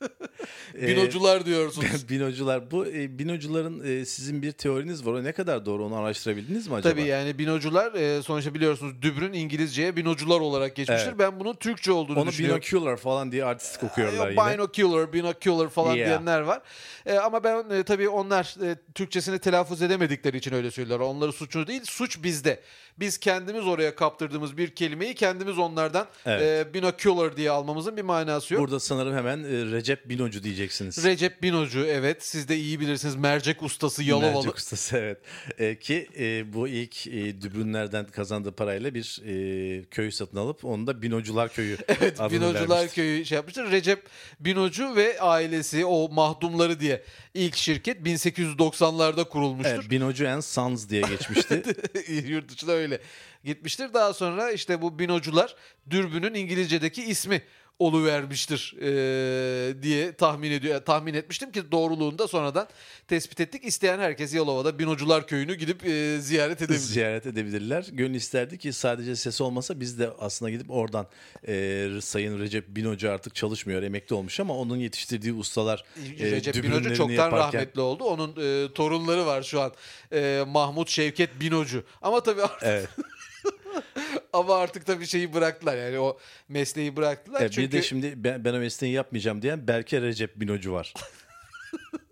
Binocular 0.74 1.46
diyorsunuz. 1.46 2.08
binocular 2.08 2.70
bu 2.70 2.86
e, 2.86 3.18
binocuların 3.18 4.00
e, 4.00 4.04
sizin 4.04 4.42
bir 4.42 4.52
teoriniz 4.52 5.06
var. 5.06 5.12
O 5.12 5.24
ne 5.24 5.32
kadar 5.32 5.66
doğru 5.66 5.84
onu 5.84 5.96
araştırabildiniz 5.96 6.68
mi 6.68 6.74
acaba? 6.74 6.90
Tabii 6.94 7.06
yani 7.08 7.38
binocular 7.38 7.94
e, 7.94 8.22
sonuçta 8.22 8.54
biliyorsunuz 8.54 9.02
dübrün 9.02 9.32
İngilizceye 9.32 9.96
binocular 9.96 10.40
olarak 10.40 10.76
geçmiştir. 10.76 11.08
Evet. 11.08 11.18
Ben 11.18 11.40
bunun 11.40 11.54
Türkçe 11.54 11.92
olduğunu 11.92 12.20
Onu 12.20 12.28
düşünüyorum. 12.30 12.60
binocular 12.62 12.96
falan 12.96 13.32
diye 13.32 13.44
artistik 13.44 13.84
okuyorlar 13.84 14.30
Yok, 14.30 14.46
yine. 14.48 14.54
Binocular, 14.58 15.12
binocular 15.12 15.68
falan 15.68 15.94
Yeah. 15.94 16.06
diyenler 16.08 16.40
var. 16.40 16.62
E, 17.06 17.18
ama 17.18 17.44
ben 17.44 17.70
e, 17.70 17.82
tabii 17.82 18.08
onlar 18.08 18.54
e, 18.66 18.76
Türkçesini 18.94 19.38
telaffuz 19.38 19.82
edemedikleri 19.82 20.36
için 20.36 20.52
öyle 20.54 20.70
söylüyorlar. 20.70 21.06
Onları 21.06 21.32
suçu 21.32 21.66
değil, 21.66 21.82
suç 21.84 22.22
bizde. 22.22 22.60
Biz 22.98 23.18
kendimiz 23.18 23.66
oraya 23.66 23.94
kaptırdığımız 23.94 24.56
bir 24.56 24.70
kelimeyi 24.70 25.14
kendimiz 25.14 25.58
onlardan 25.58 26.06
Evet. 26.26 26.66
e, 26.68 26.74
binocular 26.74 27.36
diye 27.36 27.50
almamızın 27.50 27.96
bir 27.96 28.02
manası 28.02 28.54
yok. 28.54 28.62
Burada 28.62 28.80
sanırım 28.80 29.16
hemen 29.16 29.38
e, 29.38 29.48
Recep 29.72 30.08
Binocu 30.08 30.42
diyeceksiniz. 30.42 31.04
Recep 31.04 31.42
Binocu 31.42 31.84
evet 31.86 32.24
siz 32.24 32.48
de 32.48 32.56
iyi 32.56 32.80
bilirsiniz 32.80 33.16
mercek 33.16 33.62
ustası 33.62 34.02
Yalovalı. 34.02 34.34
Mercek 34.34 34.56
ustası 34.56 34.96
evet. 34.96 35.18
E, 35.58 35.78
ki 35.78 36.08
e, 36.18 36.52
bu 36.52 36.68
ilk 36.68 37.06
e, 37.06 37.40
dübrünlerden 37.42 38.06
kazandığı 38.06 38.52
parayla 38.52 38.94
bir 38.94 39.22
e, 39.26 39.84
köy 39.84 40.10
satın 40.10 40.36
alıp 40.36 40.64
onu 40.64 40.86
da 40.86 41.02
Binocular 41.02 41.52
Köyü 41.52 41.76
Evet 41.88 42.18
Binocular 42.30 42.70
vermiştir. 42.70 42.94
Köyü 42.94 43.24
şey 43.24 43.36
yapmıştır. 43.36 43.70
Recep 43.70 44.02
Binocu 44.40 44.96
ve 44.96 45.20
ailesi 45.20 45.84
o 45.84 46.08
mahdumları 46.08 46.80
diye 46.80 47.02
ilk 47.34 47.56
şirket 47.56 48.00
1890'larda 48.00 49.28
kurulmuştur. 49.28 49.74
Evet, 49.74 49.90
Binocu 49.90 50.28
and 50.28 50.42
Sons 50.42 50.88
diye 50.88 51.02
geçmişti. 51.02 51.62
Yurt 52.28 52.48
dışına 52.48 52.72
öyle 52.72 53.00
gitmiştir. 53.44 53.94
Daha 53.94 54.14
sonra 54.14 54.50
işte 54.50 54.82
bu 54.82 54.98
binocular 54.98 55.56
dürbünün 55.90 56.34
İngilizce'deki 56.34 57.04
ismi 57.04 57.42
oluvermiştir 57.78 58.74
eee, 58.80 59.82
diye 59.82 60.12
tahmin 60.12 60.50
ediyor. 60.50 60.80
Tahmin 60.80 61.14
etmiştim 61.14 61.52
ki 61.52 61.72
doğruluğunu 61.72 62.18
da 62.18 62.28
sonradan 62.28 62.68
tespit 63.08 63.40
ettik. 63.40 63.64
İsteyen 63.64 63.98
herkes 63.98 64.34
Yalova'da 64.34 64.78
Binocular 64.78 65.26
Köyü'nü 65.26 65.54
gidip 65.54 65.84
eee, 65.84 66.18
ziyaret 66.18 66.62
edebilir. 66.62 66.78
ziyaret 66.78 67.26
edebilirler. 67.26 67.86
Gönül 67.92 68.14
isterdi 68.14 68.58
ki 68.58 68.72
sadece 68.72 69.16
sesi 69.16 69.42
olmasa 69.42 69.80
biz 69.80 69.98
de 69.98 70.10
aslında 70.18 70.50
gidip 70.50 70.70
oradan 70.70 71.06
e, 71.48 71.88
Sayın 72.00 72.38
Recep 72.40 72.68
Binocu 72.68 73.10
artık 73.10 73.34
çalışmıyor, 73.34 73.82
emekli 73.82 74.14
olmuş 74.14 74.40
ama 74.40 74.54
onun 74.56 74.76
yetiştirdiği 74.76 75.32
ustalar 75.32 75.84
e, 76.18 76.30
Recep 76.30 76.62
Binocu 76.62 76.94
çoktan 76.96 77.14
yaparken- 77.14 77.38
rahmetli 77.58 77.80
oldu. 77.80 78.04
Onun 78.04 78.36
eee, 78.36 78.72
torunları 78.72 79.26
var 79.26 79.42
şu 79.42 79.60
an. 79.60 79.72
Eee, 80.12 80.44
Mahmut 80.46 80.88
Şevket 80.88 81.40
Binocu. 81.40 81.84
Ama 82.02 82.22
tabii 82.22 82.42
artık, 82.42 82.62
Evet. 82.62 82.88
ama 84.34 84.56
artık 84.56 84.86
tabii 84.86 85.06
şeyi 85.06 85.32
bıraktılar. 85.32 85.76
Yani 85.76 85.98
o 85.98 86.18
mesleği 86.48 86.96
bıraktılar. 86.96 87.40
Evet, 87.40 87.52
Çünkü 87.52 87.68
Bir 87.68 87.72
de 87.72 87.82
şimdi 87.82 88.24
ben, 88.24 88.44
ben 88.44 88.54
o 88.54 88.58
mesleği 88.58 88.92
yapmayacağım 88.92 89.42
diyen 89.42 89.68
Berke 89.68 90.00
Recep 90.00 90.40
Binocu 90.40 90.72
var. 90.72 90.94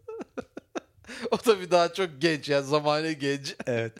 o 1.30 1.36
tabii 1.36 1.70
daha 1.70 1.92
çok 1.92 2.10
genç 2.18 2.48
yani 2.48 2.66
zamane 2.66 3.12
genç. 3.12 3.54
Evet. 3.66 3.92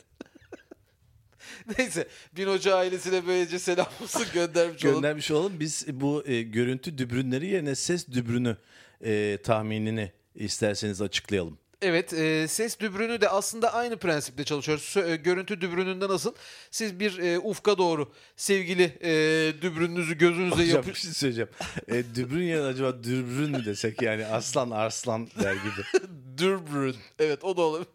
Neyse 1.79 2.09
Binocu 2.37 2.75
ailesine 2.75 3.27
böylece 3.27 3.59
selam 3.59 3.89
olsun 4.03 4.27
göndermiş 4.35 4.85
olalım. 4.85 5.01
Göndermiş 5.01 5.31
olalım. 5.31 5.61
Biz 5.61 5.87
bu 5.89 6.27
e, 6.27 6.43
görüntü 6.43 6.99
dübrünleri 6.99 7.47
yerine 7.47 7.75
ses 7.75 8.09
dübrünü 8.09 8.57
e, 9.05 9.39
tahminini 9.43 10.13
isterseniz 10.35 11.03
açıklayalım. 11.03 11.59
Evet 11.83 12.13
e, 12.13 12.49
ses 12.49 12.81
dübrünü 12.81 13.21
de 13.21 13.29
aslında 13.29 13.75
aynı 13.75 13.97
prensiple 13.97 14.45
çalışıyoruz. 14.45 14.85
Sö- 14.85 15.11
e, 15.11 15.17
görüntü 15.17 15.61
dübrününde 15.61 16.09
nasıl? 16.09 16.35
Siz 16.71 17.01
bir 17.01 17.19
e, 17.19 17.39
ufka 17.39 17.79
doğru 17.79 18.13
sevgili 18.37 18.83
e, 19.03 19.11
dübrününüzü 19.63 20.19
gözünüze 20.19 20.63
Hocam 20.63 20.87
bir 20.87 20.95
şey 20.95 21.11
söyleyeceğim. 21.11 21.51
E, 21.89 22.15
dübrün 22.15 22.45
yerine 22.45 22.67
acaba 22.67 23.05
dübrün 23.05 23.51
mü 23.51 23.65
desek 23.65 24.03
yani 24.03 24.27
aslan 24.27 24.71
arslan 24.71 25.29
der 25.43 25.55
gibi. 25.55 26.07
Dübrün. 26.39 26.97
Evet 27.19 27.45
o 27.45 27.57
da 27.57 27.63
olabilir. 27.63 27.93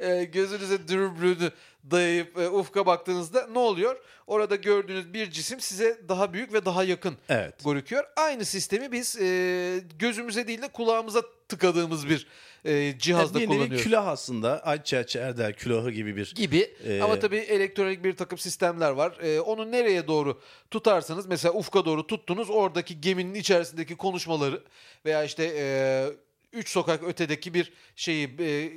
e, 0.00 0.24
gözünüze 0.24 0.88
dübrünü 0.88 1.50
dayayıp 1.90 2.38
e, 2.38 2.48
ufka 2.48 2.86
baktığınızda 2.86 3.46
ne 3.46 3.58
oluyor? 3.58 3.96
Orada 4.26 4.56
gördüğünüz 4.56 5.12
bir 5.14 5.30
cisim 5.30 5.60
size 5.60 6.00
daha 6.08 6.32
büyük 6.32 6.52
ve 6.52 6.64
daha 6.64 6.84
yakın 6.84 7.16
Evet. 7.28 7.64
gözüküyor. 7.64 8.04
Aynı 8.16 8.44
sistemi 8.44 8.92
biz 8.92 9.16
e, 9.20 9.80
gözümüze 9.98 10.46
değil 10.46 10.62
de 10.62 10.68
kulağımıza 10.68 11.22
tıkadığımız 11.48 12.08
bir 12.08 12.26
e, 12.64 12.98
cihazda 12.98 13.38
bir 13.40 13.44
nevi 13.44 13.56
kullanıyoruz. 13.56 13.82
külah 13.82 14.06
aslında. 14.06 14.62
Ayça 14.66 15.04
Erdel 15.20 15.52
külahı 15.52 15.90
gibi 15.90 16.16
bir 16.16 16.34
gibi 16.34 16.74
Ee, 16.84 17.00
ama 17.02 17.18
tabii 17.18 17.36
elektronik 17.36 18.04
bir 18.04 18.16
takım 18.16 18.38
sistemler 18.38 18.90
var. 18.90 19.18
Ee, 19.22 19.40
onu 19.40 19.70
nereye 19.70 20.06
doğru 20.06 20.40
tutarsanız 20.70 21.26
mesela 21.26 21.54
ufka 21.54 21.84
doğru 21.84 22.06
tuttunuz 22.06 22.50
oradaki 22.50 23.00
geminin 23.00 23.34
içerisindeki 23.34 23.96
konuşmaları 23.96 24.62
veya 25.04 25.24
işte 25.24 25.52
e, 25.56 25.64
üç 26.52 26.68
sokak 26.68 27.02
ötedeki 27.02 27.54
bir 27.54 27.72
şeyi 27.96 28.28
e, 28.40 28.70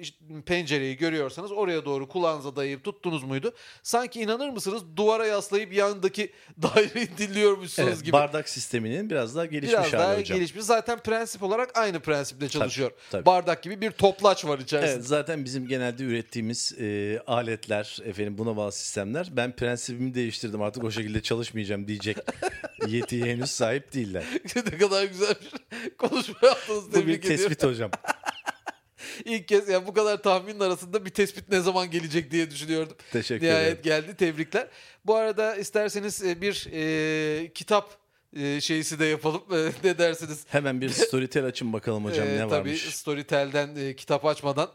pencereyi 0.45 0.97
görüyorsanız 0.97 1.51
oraya 1.51 1.85
doğru 1.85 2.07
kulağınıza 2.07 2.55
dayayıp 2.55 2.83
tuttunuz 2.83 3.23
muydu? 3.23 3.53
Sanki 3.83 4.21
inanır 4.21 4.49
mısınız 4.49 4.83
duvara 4.95 5.25
yaslayıp 5.27 5.73
yandaki 5.73 6.31
daireyi 6.61 7.09
dinliyormuşsunuz 7.17 7.89
Evet, 7.89 8.03
gibi. 8.03 8.11
bardak 8.13 8.49
sisteminin 8.49 9.09
biraz 9.09 9.35
daha 9.35 9.45
gelişmiş 9.45 9.71
Biraz 9.73 9.85
hali 9.93 9.93
daha 9.93 10.17
hocam. 10.17 10.37
gelişmiş. 10.37 10.63
Zaten 10.65 10.99
prensip 10.99 11.43
olarak 11.43 11.77
aynı 11.77 11.99
prensiple 11.99 12.49
çalışıyor. 12.49 12.91
tabii. 13.11 13.25
Bardak 13.25 13.63
gibi 13.63 13.81
bir 13.81 13.91
toplaç 13.91 14.45
var 14.45 14.59
içerisinde. 14.59 14.91
Evet, 14.95 15.05
zaten 15.05 15.45
bizim 15.45 15.67
genelde 15.67 16.03
ürettiğimiz 16.03 16.73
e, 16.79 17.19
aletler, 17.27 17.97
efendim 18.05 18.37
buna 18.37 18.57
bağlı 18.57 18.71
sistemler. 18.71 19.27
Ben 19.31 19.55
prensibimi 19.55 20.13
değiştirdim 20.15 20.61
artık 20.61 20.83
o 20.83 20.91
şekilde 20.91 21.21
çalışmayacağım 21.21 21.87
diyecek 21.87 22.17
yetiye 22.87 23.25
henüz 23.25 23.51
sahip 23.51 23.93
değiller. 23.93 24.23
ne 24.55 24.77
kadar 24.77 25.03
güzel 25.03 25.35
bir 25.41 25.89
konuşma 25.97 26.47
yaptınız. 26.47 26.83
Bu 26.93 26.95
bir 26.95 27.01
ediyorum. 27.01 27.25
Tespit 27.65 27.75
hocam. 27.75 27.91
İlk 29.25 29.47
kez 29.47 29.69
yani 29.69 29.87
bu 29.87 29.93
kadar 29.93 30.23
tahminin 30.23 30.59
arasında 30.59 31.05
bir 31.05 31.09
tespit 31.09 31.49
ne 31.49 31.59
zaman 31.59 31.91
gelecek 31.91 32.31
diye 32.31 32.51
düşünüyordum. 32.51 32.97
Teşekkür 33.11 33.45
Nihayet 33.45 33.67
ederim. 33.67 33.83
geldi. 33.83 34.15
Tebrikler. 34.15 34.67
Bu 35.05 35.15
arada 35.15 35.55
isterseniz 35.55 36.23
e, 36.23 36.41
bir 36.41 36.67
e, 36.73 37.53
kitap 37.53 37.97
e, 38.35 38.61
şeysi 38.61 38.99
de 38.99 39.05
yapalım. 39.05 39.43
E, 39.53 39.71
ne 39.83 39.97
dersiniz? 39.97 40.45
Hemen 40.47 40.81
bir 40.81 40.89
storytel 40.89 41.45
açın 41.45 41.73
bakalım 41.73 42.05
hocam 42.09 42.27
E, 42.27 42.33
ne 42.33 42.39
tabii 42.39 42.51
varmış. 42.51 42.95
Storytel'den 42.95 43.75
e, 43.75 43.95
kitap 43.95 44.25
açmadan 44.25 44.71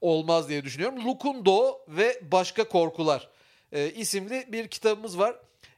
olmaz 0.00 0.48
diye 0.48 0.64
düşünüyorum. 0.64 1.04
Lukundo 1.06 1.78
ve 1.88 2.20
Başka 2.32 2.64
Korkular 2.68 3.28
e, 3.72 3.90
isimli 3.90 4.46
bir 4.52 4.68
kitabımız 4.68 5.18
var. 5.18 5.36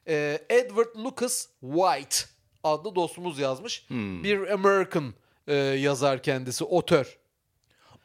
E, 0.08 0.38
Edward 0.50 0.96
Lucas 0.96 1.46
White 1.60 2.16
adlı 2.64 2.94
dostumuz 2.94 3.38
yazmış. 3.38 3.84
Hmm. 3.88 4.24
Bir 4.24 4.50
American 4.50 5.14
e, 5.50 5.54
yazar 5.56 6.22
kendisi, 6.22 6.64
otör. 6.64 7.18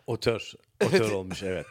Otör. 0.08 0.54
Otör 0.86 1.12
olmuş 1.12 1.44
evet. 1.44 1.66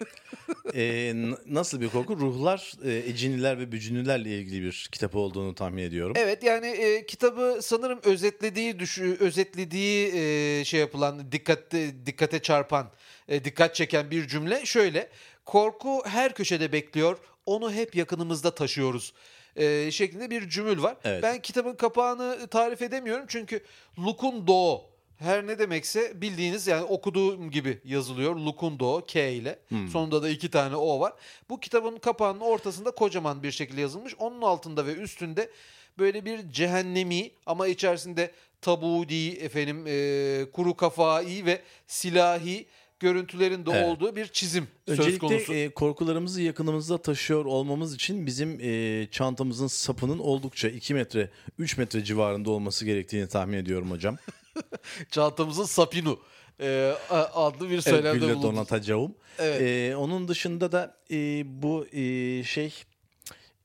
E, 0.74 1.12
n- 1.14 1.36
nasıl 1.46 1.80
bir 1.80 1.88
korku? 1.88 2.16
Ruhlar, 2.16 2.72
e, 2.84 2.96
eciniler 3.10 3.58
ve 3.58 3.72
bücünülerle 3.72 4.38
ilgili 4.38 4.62
bir 4.62 4.88
kitap 4.92 5.16
olduğunu 5.16 5.54
tahmin 5.54 5.82
ediyorum. 5.82 6.14
Evet 6.18 6.42
yani 6.42 6.66
e, 6.66 7.06
kitabı 7.06 7.58
sanırım 7.62 8.00
özetlediği 8.04 8.78
düşü, 8.78 9.16
özetlediği 9.20 10.12
e, 10.14 10.64
şey 10.64 10.80
yapılan 10.80 11.32
dikkate 11.32 12.06
dikkate 12.06 12.42
çarpan 12.42 12.90
e, 13.28 13.44
dikkat 13.44 13.74
çeken 13.74 14.10
bir 14.10 14.28
cümle 14.28 14.66
şöyle. 14.66 15.08
Korku 15.44 16.02
her 16.06 16.34
köşede 16.34 16.72
bekliyor. 16.72 17.18
Onu 17.46 17.72
hep 17.72 17.94
yakınımızda 17.96 18.54
taşıyoruz. 18.54 19.12
E, 19.56 19.90
şeklinde 19.90 20.30
bir 20.30 20.48
cümül 20.48 20.82
var. 20.82 20.96
Evet. 21.04 21.22
Ben 21.22 21.42
kitabın 21.42 21.74
kapağını 21.74 22.46
tarif 22.46 22.82
edemiyorum 22.82 23.24
çünkü 23.28 23.60
Lukundo 23.98 24.93
her 25.18 25.46
ne 25.46 25.58
demekse 25.58 26.20
bildiğiniz 26.20 26.66
yani 26.66 26.82
okuduğum 26.84 27.50
gibi 27.50 27.80
yazılıyor. 27.84 28.36
Lukundo 28.36 29.04
K 29.06 29.28
ile. 29.30 29.58
Sonunda 29.92 30.22
da 30.22 30.28
iki 30.28 30.50
tane 30.50 30.76
O 30.76 31.00
var. 31.00 31.12
Bu 31.50 31.60
kitabın 31.60 31.96
kapağının 31.96 32.40
ortasında 32.40 32.90
kocaman 32.90 33.42
bir 33.42 33.50
şekilde 33.50 33.80
yazılmış. 33.80 34.14
Onun 34.18 34.42
altında 34.42 34.86
ve 34.86 34.92
üstünde 34.94 35.50
böyle 35.98 36.24
bir 36.24 36.50
cehennemi 36.52 37.30
ama 37.46 37.66
içerisinde 37.66 38.30
tabudi 38.60 39.28
efendim 39.28 39.84
e, 39.86 40.46
kuru 40.52 40.76
kafai 40.76 41.46
ve 41.46 41.62
silahi 41.86 42.66
görüntülerin 43.00 43.66
de 43.66 43.70
Evet. 43.74 43.88
olduğu 43.88 44.16
bir 44.16 44.26
çizim 44.26 44.68
söz 44.88 44.98
Öncelikle 44.98 45.18
konusu. 45.28 45.54
e, 45.54 45.68
korkularımızı 45.70 46.42
yakınımızda 46.42 46.98
taşıyor 46.98 47.44
olmamız 47.44 47.94
için 47.94 48.26
bizim 48.26 48.58
e, 48.60 49.06
çantamızın 49.10 49.66
sapının 49.66 50.18
oldukça 50.18 50.68
2 50.68 50.94
metre 50.94 51.30
3 51.58 51.78
metre 51.78 52.04
civarında 52.04 52.50
olması 52.50 52.84
gerektiğini 52.84 53.28
tahmin 53.28 53.58
ediyorum 53.58 53.90
hocam. 53.90 54.16
Çantamızın 55.10 55.64
sapinu 55.64 56.18
e, 56.60 56.92
adlı 57.34 57.68
bir 57.68 57.74
Evet, 57.74 57.84
söylemde 57.84 58.18
gülle 58.18 58.34
bulunduk. 58.34 58.42
donatacağım. 58.52 59.14
Evet. 59.38 59.60
E, 59.62 59.96
onun 59.96 60.28
dışında 60.28 60.72
da 60.72 60.96
e, 61.10 61.42
bu 61.62 61.86
e, 61.92 62.42
şey 62.44 62.74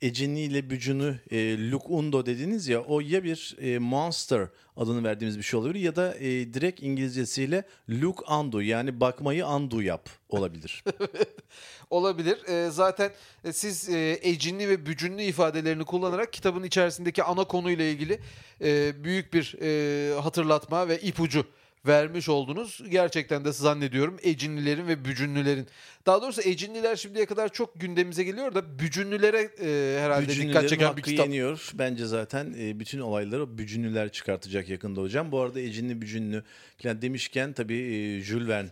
Ecini 0.01 0.41
ile 0.41 0.69
Bücünü 0.69 1.19
e, 1.31 1.71
Luke 1.71 1.87
Undo 1.87 2.25
dediniz 2.25 2.67
ya 2.67 2.81
o 2.81 2.99
ya 2.99 3.23
bir 3.23 3.57
e, 3.61 3.79
Monster 3.79 4.47
adını 4.77 5.03
verdiğimiz 5.03 5.37
bir 5.37 5.43
şey 5.43 5.59
olabilir 5.59 5.79
ya 5.79 5.95
da 5.95 6.15
e, 6.15 6.53
direkt 6.53 6.83
İngilizcesiyle 6.83 7.63
Look 7.89 8.31
Undo 8.31 8.59
yani 8.59 8.99
bakmayı 8.99 9.45
undo 9.45 9.81
yap 9.81 10.09
olabilir. 10.29 10.83
Olabilir. 11.89 12.39
Ee, 12.47 12.69
zaten 12.71 13.11
e, 13.43 13.53
siz 13.53 13.89
e, 13.89 14.19
ecinli 14.21 14.69
ve 14.69 14.85
bücünlü 14.85 15.21
ifadelerini 15.21 15.85
kullanarak 15.85 16.33
kitabın 16.33 16.63
içerisindeki 16.63 17.23
ana 17.23 17.43
konuyla 17.43 17.85
ilgili 17.85 18.19
e, 18.61 19.03
büyük 19.03 19.33
bir 19.33 19.55
e, 19.61 20.19
hatırlatma 20.19 20.87
ve 20.87 20.99
ipucu 21.01 21.45
vermiş 21.87 22.29
oldunuz. 22.29 22.81
Gerçekten 22.89 23.45
de 23.45 23.51
zannediyorum 23.51 24.17
ecinlilerin 24.23 24.87
ve 24.87 25.05
bücünlülerin. 25.05 25.67
Daha 26.05 26.21
doğrusu 26.21 26.41
ecinliler 26.41 26.95
şimdiye 26.95 27.25
kadar 27.25 27.53
çok 27.53 27.79
gündemimize 27.79 28.23
geliyor 28.23 28.55
da 28.55 28.79
bücünlülere 28.79 29.49
e, 29.61 29.99
herhalde 30.01 30.35
dikkat 30.35 30.69
çeken 30.69 30.97
bir 30.97 31.01
kitap. 31.01 31.25
yeniyor. 31.25 31.71
Bence 31.73 32.05
zaten 32.05 32.55
e, 32.59 32.79
bütün 32.79 32.99
olayları 32.99 33.57
bücünlüler 33.57 34.11
çıkartacak 34.11 34.69
yakında 34.69 35.01
hocam. 35.01 35.31
Bu 35.31 35.39
arada 35.39 35.59
Ecinli 35.59 36.01
Bücünlü 36.01 36.43
falan 36.83 37.01
demişken 37.01 37.53
tabii 37.53 37.77
e, 37.77 38.21
Jules 38.21 38.47
Verne 38.47 38.69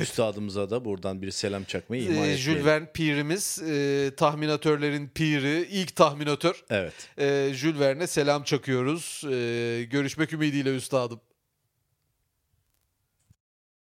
Üstadımıza 0.00 0.70
da 0.70 0.84
buradan 0.84 1.22
bir 1.22 1.30
selam 1.30 1.64
çakmayı 1.64 2.02
ihmal 2.02 2.14
Ee, 2.14 2.18
etmeyelim. 2.18 2.38
Jules 2.42 2.64
Verne 2.64 2.92
pirimiz, 2.94 3.62
e, 3.68 4.10
tahminatörlerin 4.16 5.08
piri, 5.08 5.68
ilk 5.70 5.96
tahminatör. 5.96 6.64
Evet. 6.70 6.92
E, 7.18 7.50
Jules 7.54 7.80
Verne'e 7.80 8.06
selam 8.06 8.42
çakıyoruz. 8.42 9.24
E, 9.24 9.84
görüşmek 9.90 10.32
ümidiyle 10.32 10.76
üstadım. 10.76 11.20